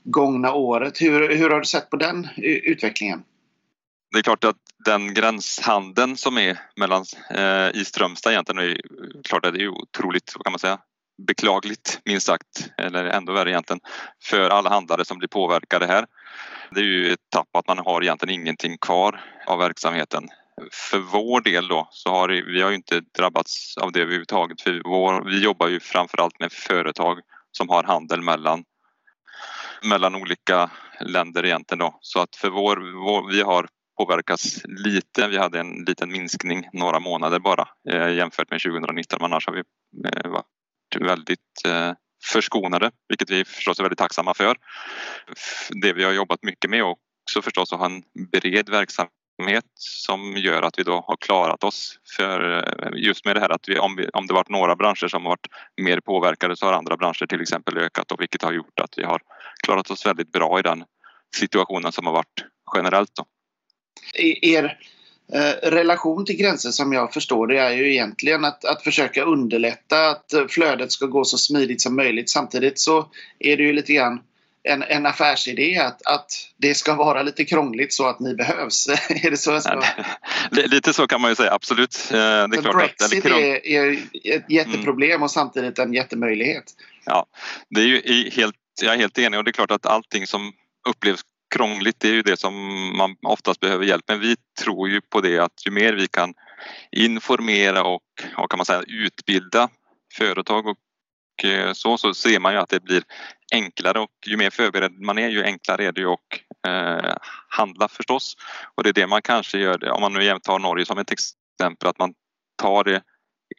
gångna 0.04 0.54
året. 0.54 1.02
Hur, 1.02 1.36
hur 1.36 1.50
har 1.50 1.60
du 1.60 1.66
sett 1.66 1.90
på 1.90 1.98
den 1.98 2.28
utvecklingen? 2.38 3.24
Det 4.12 4.20
är 4.20 4.24
klart 4.24 4.44
att 4.44 4.58
den 4.86 5.14
gränshandeln 5.14 6.18
som 6.18 6.38
är 6.38 6.60
mellan, 6.76 7.06
eh, 7.30 7.82
i 7.82 7.86
Strömstad 7.86 8.32
egentligen 8.32 8.70
är 8.70 8.82
klart 9.24 9.46
att 9.46 9.54
det 9.54 9.64
är 9.64 9.68
otroligt, 9.68 10.34
vad 10.36 10.44
kan 10.44 10.52
man 10.52 10.60
säga, 10.60 10.80
beklagligt 11.18 12.00
minst 12.06 12.26
sagt, 12.26 12.72
eller 12.78 13.06
ändå 13.06 13.34
värre 13.34 13.50
egentligen, 13.50 13.80
för 14.24 14.50
alla 14.50 14.70
handlare 14.70 15.06
som 15.06 15.18
blir 15.18 15.28
påverkade 15.28 15.86
här. 15.86 16.06
Det 16.72 16.80
är 16.80 16.84
ju 16.84 17.14
ett 17.14 17.30
tapp 17.30 17.56
att 17.56 17.68
man 17.68 17.78
har 17.78 18.04
egentligen 18.04 18.42
ingenting 18.42 18.78
kvar 18.78 19.22
av 19.48 19.60
verksamheten. 19.60 20.28
För 20.72 21.00
vår 21.00 21.42
del 21.42 21.68
då 21.68 21.88
så 21.92 22.10
har 22.10 22.28
vi 22.28 22.62
har 22.62 22.70
ju 22.70 22.76
inte 22.76 23.02
drabbats 23.18 23.78
av 23.78 23.92
det 23.92 24.02
överhuvudtaget. 24.02 24.62
För 24.62 24.82
vår, 24.86 25.30
vi 25.30 25.44
jobbar 25.44 25.68
ju 25.68 25.80
framförallt 25.80 26.40
med 26.40 26.52
företag 26.52 27.20
som 27.52 27.70
har 27.70 27.84
handel 27.84 28.22
mellan, 28.22 28.64
mellan 29.84 30.16
olika 30.16 30.70
länder 31.00 31.46
egentligen 31.46 31.80
då. 31.80 31.98
Så 32.02 32.20
att 32.20 32.36
för 32.36 32.50
vår, 32.50 32.78
vår 33.06 33.32
vi 33.32 33.42
har 33.42 33.68
påverkats 33.98 34.62
lite. 34.64 35.28
Vi 35.28 35.38
hade 35.38 35.60
en 35.60 35.84
liten 35.88 36.12
minskning 36.12 36.70
några 36.74 37.00
månader 37.00 37.40
bara 37.40 37.68
eh, 37.90 38.10
jämfört 38.10 38.52
med 38.52 38.62
2019 38.62 39.18
men 39.22 39.32
annars 39.32 39.48
har 39.48 39.54
vi 39.54 39.64
eh, 40.10 40.42
väldigt 40.96 41.66
eh, 41.66 41.92
förskonade, 42.34 42.92
vilket 43.10 43.30
vi 43.30 43.46
förstås 43.46 43.80
är 43.80 43.84
väldigt 43.84 44.00
tacksamma 44.00 44.34
för. 44.34 44.58
Det 45.82 45.94
vi 45.94 46.04
har 46.04 46.12
jobbat 46.12 46.44
mycket 46.44 46.70
med 46.70 46.84
också 46.84 47.42
förstås 47.42 47.74
att 47.74 47.80
ha 47.80 47.86
en 47.86 48.04
bred 48.32 48.70
verksamhet 48.70 49.66
som 49.76 50.38
gör 50.38 50.62
att 50.62 50.80
vi 50.80 50.84
då 50.84 51.04
har 51.08 51.18
klarat 51.18 51.64
oss 51.64 52.00
för 52.18 52.58
eh, 52.58 52.90
just 52.96 53.26
med 53.26 53.36
det 53.36 53.40
här 53.40 53.50
att 53.50 53.70
vi, 53.70 53.80
om, 53.80 53.96
vi, 53.96 54.10
om 54.14 54.28
det 54.28 54.34
varit 54.34 54.50
några 54.50 54.76
branscher 54.76 55.08
som 55.08 55.24
varit 55.24 55.48
mer 55.82 56.00
påverkade 56.00 56.58
så 56.58 56.66
har 56.66 56.74
andra 56.74 56.98
branscher 56.98 57.26
till 57.26 57.42
exempel 57.42 57.78
ökat 57.78 58.12
och 58.12 58.22
vilket 58.22 58.42
har 58.42 58.54
gjort 58.54 58.80
att 58.80 58.98
vi 58.98 59.04
har 59.04 59.22
klarat 59.64 59.92
oss 59.92 60.06
väldigt 60.06 60.32
bra 60.32 60.60
i 60.60 60.62
den 60.62 60.84
situationen 61.36 61.92
som 61.92 62.06
har 62.06 62.14
varit 62.14 62.46
generellt. 62.76 63.12
Då. 63.16 63.26
Er 64.42 64.80
Eh, 65.34 65.70
relation 65.70 66.26
till 66.26 66.36
gränser 66.36 66.72
som 66.72 66.94
jag 66.94 67.14
förstår 67.14 67.48
det 67.48 67.60
är 67.60 67.72
ju 67.72 67.92
egentligen 67.92 68.46
att, 68.46 68.66
att 68.66 68.84
försöka 68.84 69.24
underlätta 69.24 70.10
att 70.10 70.34
eh, 70.34 70.48
flödet 70.48 70.92
ska 70.92 71.06
gå 71.06 71.26
så 71.26 71.38
smidigt 71.38 71.82
som 71.82 71.96
möjligt. 71.96 72.30
Samtidigt 72.30 72.80
så 72.80 73.10
är 73.40 73.58
det 73.58 73.64
ju 73.64 73.74
lite 73.74 73.94
grann 73.94 74.20
en, 74.64 74.84
en 74.84 75.06
affärsidé 75.06 75.78
att, 75.78 76.08
att 76.08 76.32
det 76.58 76.76
ska 76.76 76.96
vara 76.96 77.24
lite 77.24 77.46
krångligt 77.46 77.94
så 77.94 78.08
att 78.08 78.20
ni 78.20 78.36
behövs. 78.36 78.88
är 79.10 79.32
det 79.32 79.38
så 79.38 79.52
jag 79.52 79.64
ska... 79.64 79.84
Lite 80.52 80.94
så 80.94 81.08
kan 81.08 81.22
man 81.22 81.32
ju 81.32 81.36
säga, 81.36 81.54
absolut. 81.54 82.10
Eh, 82.12 82.18
det 82.18 82.24
är 82.58 82.62
klart 82.62 82.76
Brexit 82.76 83.26
att, 83.26 83.32
är, 83.32 83.68
är 83.68 84.00
ett 84.24 84.46
jätteproblem 84.50 85.12
mm. 85.12 85.24
och 85.24 85.32
samtidigt 85.32 85.80
en 85.80 85.94
jättemöjlighet. 85.94 86.74
Ja, 87.06 87.26
det 87.70 87.82
är 87.82 87.86
ju 87.86 88.30
helt, 88.30 88.56
jag 88.82 88.94
är 88.94 88.98
helt 88.98 89.18
enig 89.18 89.38
och 89.38 89.44
det 89.44 89.52
är 89.52 89.54
klart 89.54 89.72
att 89.72 89.86
allting 89.86 90.28
som 90.28 90.54
upplevs 90.90 91.22
krångligt, 91.56 92.00
det 92.00 92.08
är 92.10 92.14
ju 92.14 92.22
det 92.22 92.38
som 92.38 92.54
man 92.98 93.16
oftast 93.22 93.60
behöver 93.60 93.86
hjälp 93.86 94.08
med. 94.08 94.20
Vi 94.20 94.36
tror 94.62 94.90
ju 94.90 95.02
på 95.02 95.22
det 95.22 95.40
att 95.40 95.66
ju 95.68 95.72
mer 95.72 95.94
vi 95.94 96.08
kan 96.08 96.34
informera 96.92 97.84
och, 97.84 98.04
och 98.38 98.52
kan 98.52 98.58
man 98.58 98.66
säga, 98.66 98.84
utbilda 98.88 99.70
företag 100.18 100.68
och 100.68 100.78
eh, 101.44 101.74
så, 101.74 101.98
så 101.98 102.14
ser 102.14 102.40
man 102.40 102.54
ju 102.54 102.60
att 102.60 102.70
det 102.70 102.84
blir 102.84 103.04
enklare 103.54 104.00
och 104.00 104.12
ju 104.28 104.38
mer 104.38 104.50
förberedd 104.50 105.00
man 105.00 105.18
är 105.18 105.30
ju 105.30 105.44
enklare 105.44 105.86
är 105.86 105.92
det 105.92 106.02
ju 106.02 106.08
att 106.08 106.20
eh, 106.68 107.16
handla 107.50 107.88
förstås. 107.88 108.36
Och 108.76 108.84
det 108.84 108.90
är 108.90 108.94
det 108.94 109.08
man 109.08 109.22
kanske 109.22 109.58
gör, 109.58 109.92
om 109.92 110.02
man 110.02 110.14
nu 110.14 110.40
tar 110.40 110.60
Norge 110.60 110.86
som 110.86 110.98
ett 110.98 111.12
exempel, 111.12 111.90
att 111.90 112.00
man 112.00 112.14
tar 112.62 112.84
det 112.84 113.02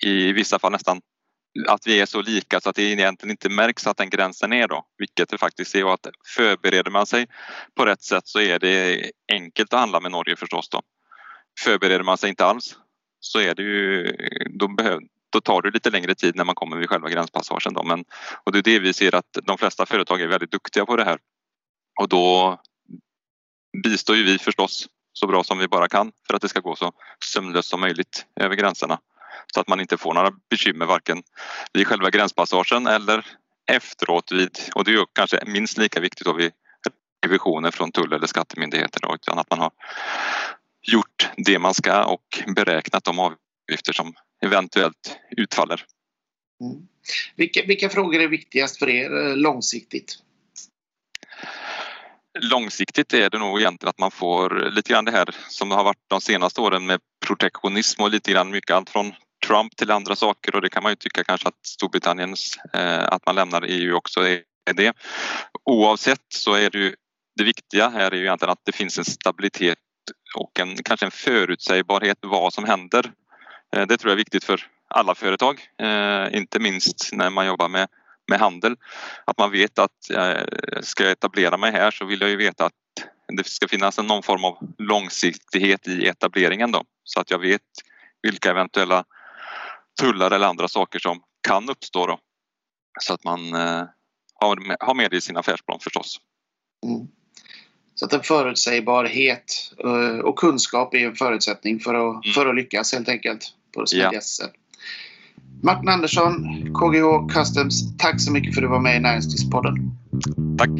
i 0.00 0.32
vissa 0.32 0.58
fall 0.58 0.72
nästan 0.72 1.00
att 1.68 1.86
vi 1.86 2.00
är 2.00 2.06
så 2.06 2.22
lika 2.22 2.60
så 2.60 2.70
att 2.70 2.76
det 2.76 2.82
egentligen 2.82 3.30
inte 3.30 3.48
märks 3.48 3.86
att 3.86 3.96
den 3.96 4.10
gränsen 4.10 4.52
är 4.52 4.68
då, 4.68 4.86
vilket 4.98 5.28
det 5.28 5.38
faktiskt 5.38 5.74
är 5.74 5.84
och 5.84 5.92
att 5.92 6.06
förbereder 6.36 6.90
man 6.90 7.06
sig 7.06 7.26
på 7.76 7.86
rätt 7.86 8.02
sätt 8.02 8.28
så 8.28 8.40
är 8.40 8.58
det 8.58 9.10
enkelt 9.32 9.72
att 9.72 9.80
handla 9.80 10.00
med 10.00 10.12
Norge 10.12 10.36
förstås 10.36 10.68
då. 10.68 10.82
Förbereder 11.64 12.04
man 12.04 12.18
sig 12.18 12.28
inte 12.28 12.44
alls 12.44 12.76
så 13.20 13.40
är 13.40 13.54
det 13.54 13.62
ju, 13.62 14.12
då, 14.50 14.68
behöv, 14.68 15.00
då 15.30 15.40
tar 15.40 15.62
det 15.62 15.70
lite 15.70 15.90
längre 15.90 16.14
tid 16.14 16.36
när 16.36 16.44
man 16.44 16.54
kommer 16.54 16.76
vid 16.76 16.88
själva 16.88 17.08
gränspassagen 17.08 17.74
då. 17.74 17.82
Men, 17.82 18.04
och 18.44 18.52
det 18.52 18.58
är 18.58 18.62
det 18.62 18.78
vi 18.78 18.92
ser 18.92 19.14
att 19.14 19.38
de 19.42 19.58
flesta 19.58 19.86
företag 19.86 20.20
är 20.20 20.26
väldigt 20.26 20.50
duktiga 20.50 20.86
på 20.86 20.96
det 20.96 21.04
här 21.04 21.18
och 22.00 22.08
då 22.08 22.58
bistår 23.82 24.16
ju 24.16 24.24
vi 24.24 24.38
förstås 24.38 24.88
så 25.12 25.26
bra 25.26 25.44
som 25.44 25.58
vi 25.58 25.68
bara 25.68 25.88
kan 25.88 26.12
för 26.26 26.34
att 26.34 26.42
det 26.42 26.48
ska 26.48 26.60
gå 26.60 26.76
så 26.76 26.92
sömlöst 27.32 27.68
som 27.68 27.80
möjligt 27.80 28.26
över 28.40 28.56
gränserna 28.56 28.98
så 29.54 29.60
att 29.60 29.68
man 29.68 29.80
inte 29.80 29.96
får 29.96 30.14
några 30.14 30.32
bekymmer 30.50 30.86
varken 30.86 31.22
vid 31.72 31.86
själva 31.86 32.10
gränspassagen 32.10 32.86
eller 32.86 33.26
efteråt 33.70 34.32
vid, 34.32 34.58
och 34.74 34.84
det 34.84 34.90
är 34.90 34.92
ju 34.92 35.04
kanske 35.12 35.42
minst 35.46 35.78
lika 35.78 36.00
viktigt 36.00 36.26
då 36.26 36.32
vid 36.32 36.52
revisioner 37.26 37.70
från 37.70 37.92
tull 37.92 38.12
eller 38.12 38.26
skattemyndigheter 38.26 39.00
då, 39.00 39.14
utan 39.14 39.38
att 39.38 39.50
man 39.50 39.58
har 39.58 39.70
gjort 40.82 41.28
det 41.36 41.58
man 41.58 41.74
ska 41.74 42.04
och 42.04 42.42
beräknat 42.46 43.04
de 43.04 43.18
avgifter 43.18 43.92
som 43.92 44.14
eventuellt 44.44 45.18
utfaller. 45.36 45.84
Mm. 46.60 46.88
Vilka, 47.36 47.62
vilka 47.66 47.88
frågor 47.88 48.20
är 48.20 48.28
viktigast 48.28 48.78
för 48.78 48.88
er 48.88 49.28
eh, 49.28 49.36
långsiktigt? 49.36 50.18
Långsiktigt 52.40 53.14
är 53.14 53.30
det 53.30 53.38
nog 53.38 53.60
egentligen 53.60 53.90
att 53.90 53.98
man 53.98 54.10
får 54.10 54.70
lite 54.70 54.92
grann 54.92 55.04
det 55.04 55.10
här 55.10 55.34
som 55.48 55.70
har 55.70 55.84
varit 55.84 56.04
de 56.08 56.20
senaste 56.20 56.60
åren 56.60 56.86
med 56.86 57.00
protektionism 57.26 58.02
och 58.02 58.10
lite 58.10 58.32
grann 58.32 58.50
mycket 58.50 58.70
allt 58.70 58.90
från 58.90 59.14
Trump 59.48 59.76
till 59.76 59.90
andra 59.90 60.16
saker 60.16 60.54
och 60.54 60.62
det 60.62 60.68
kan 60.68 60.82
man 60.82 60.92
ju 60.92 60.96
tycka 60.96 61.24
kanske 61.24 61.48
att 61.48 61.66
Storbritanniens, 61.66 62.58
eh, 62.74 63.08
att 63.08 63.26
man 63.26 63.34
lämnar 63.34 63.62
EU 63.68 63.94
också 63.94 64.20
är, 64.20 64.42
det. 64.76 64.96
Oavsett 65.64 66.26
så 66.28 66.54
är 66.54 66.70
det 66.70 66.78
ju 66.78 66.94
det 67.36 67.44
viktiga 67.44 67.88
här 67.88 68.10
är 68.10 68.16
ju 68.16 68.22
egentligen 68.22 68.52
att 68.52 68.64
det 68.64 68.72
finns 68.72 68.98
en 68.98 69.04
stabilitet 69.04 69.78
och 70.36 70.60
en, 70.60 70.76
kanske 70.76 71.06
en 71.06 71.12
förutsägbarhet 71.12 72.18
vad 72.20 72.52
som 72.52 72.64
händer. 72.64 73.12
Eh, 73.76 73.86
det 73.86 73.96
tror 73.96 74.10
jag 74.10 74.14
är 74.14 74.24
viktigt 74.24 74.44
för 74.44 74.66
alla 74.88 75.14
företag, 75.14 75.60
eh, 75.82 76.36
inte 76.36 76.58
minst 76.58 77.10
när 77.12 77.30
man 77.30 77.46
jobbar 77.46 77.68
med, 77.68 77.88
med 78.30 78.40
handel. 78.40 78.76
Att 79.24 79.38
man 79.38 79.50
vet 79.50 79.78
att 79.78 80.10
eh, 80.10 80.80
ska 80.80 81.02
jag 81.02 81.12
etablera 81.12 81.56
mig 81.56 81.72
här 81.72 81.90
så 81.90 82.04
vill 82.04 82.20
jag 82.20 82.30
ju 82.30 82.36
veta 82.36 82.66
att 82.66 82.72
det 83.36 83.46
ska 83.46 83.68
finnas 83.68 83.98
någon 83.98 84.22
form 84.22 84.44
av 84.44 84.58
långsiktighet 84.78 85.88
i 85.88 86.06
etableringen 86.06 86.72
då 86.72 86.84
så 87.04 87.20
att 87.20 87.30
jag 87.30 87.38
vet 87.38 87.62
vilka 88.22 88.50
eventuella 88.50 89.04
tullar 90.00 90.30
eller 90.30 90.46
andra 90.46 90.68
saker 90.68 90.98
som 90.98 91.20
kan 91.48 91.68
uppstå 91.68 92.06
då. 92.06 92.18
Så 93.00 93.14
att 93.14 93.24
man 93.24 93.54
eh, 93.54 93.82
har, 94.34 94.94
med, 94.94 95.10
det 95.10 95.16
i 95.16 95.20
sin 95.20 95.36
affärsplan 95.36 95.78
förstås. 95.80 96.20
Mm. 96.86 97.08
Så 97.94 98.04
att 98.04 98.12
en 98.12 98.22
förutsägbarhet 98.22 99.72
eh, 99.84 100.18
och 100.18 100.38
kunskap 100.38 100.94
är 100.94 101.06
en 101.06 101.14
förutsättning 101.14 101.80
för 101.80 101.94
att, 101.94 102.24
mm. 102.24 102.34
för 102.34 102.46
att 102.46 102.54
lyckas 102.54 102.92
helt 102.92 103.08
enkelt 103.08 103.44
på 103.74 103.80
det 103.80 103.86
smidigaste 103.86 104.44
sätt. 104.44 104.52
Martin 105.62 105.88
Andersson, 105.88 106.44
KGH 106.74 107.34
Customs, 107.34 107.96
tack 107.96 108.20
så 108.20 108.32
mycket 108.32 108.54
för 108.54 108.62
att 108.62 108.64
du 108.64 108.70
var 108.70 108.80
med 108.80 108.96
i 108.96 109.00
Näringslivspodden. 109.00 109.90
Tack. 110.58 110.70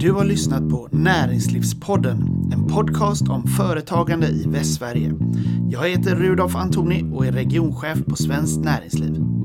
Du 0.00 0.12
har 0.12 0.24
lyssnat 0.24 0.70
på 0.70 0.88
Näringslivspodden, 0.92 2.50
en 2.52 2.66
podcast 2.66 3.28
om 3.28 3.46
företagande 3.46 4.26
i 4.26 4.44
Västsverige. 4.46 5.12
Jag 5.70 5.88
heter 5.88 6.16
Rudolf 6.16 6.56
Antoni 6.56 7.04
och 7.14 7.26
är 7.26 7.32
regionchef 7.32 8.04
på 8.04 8.16
Svenskt 8.16 8.60
Näringsliv. 8.60 9.39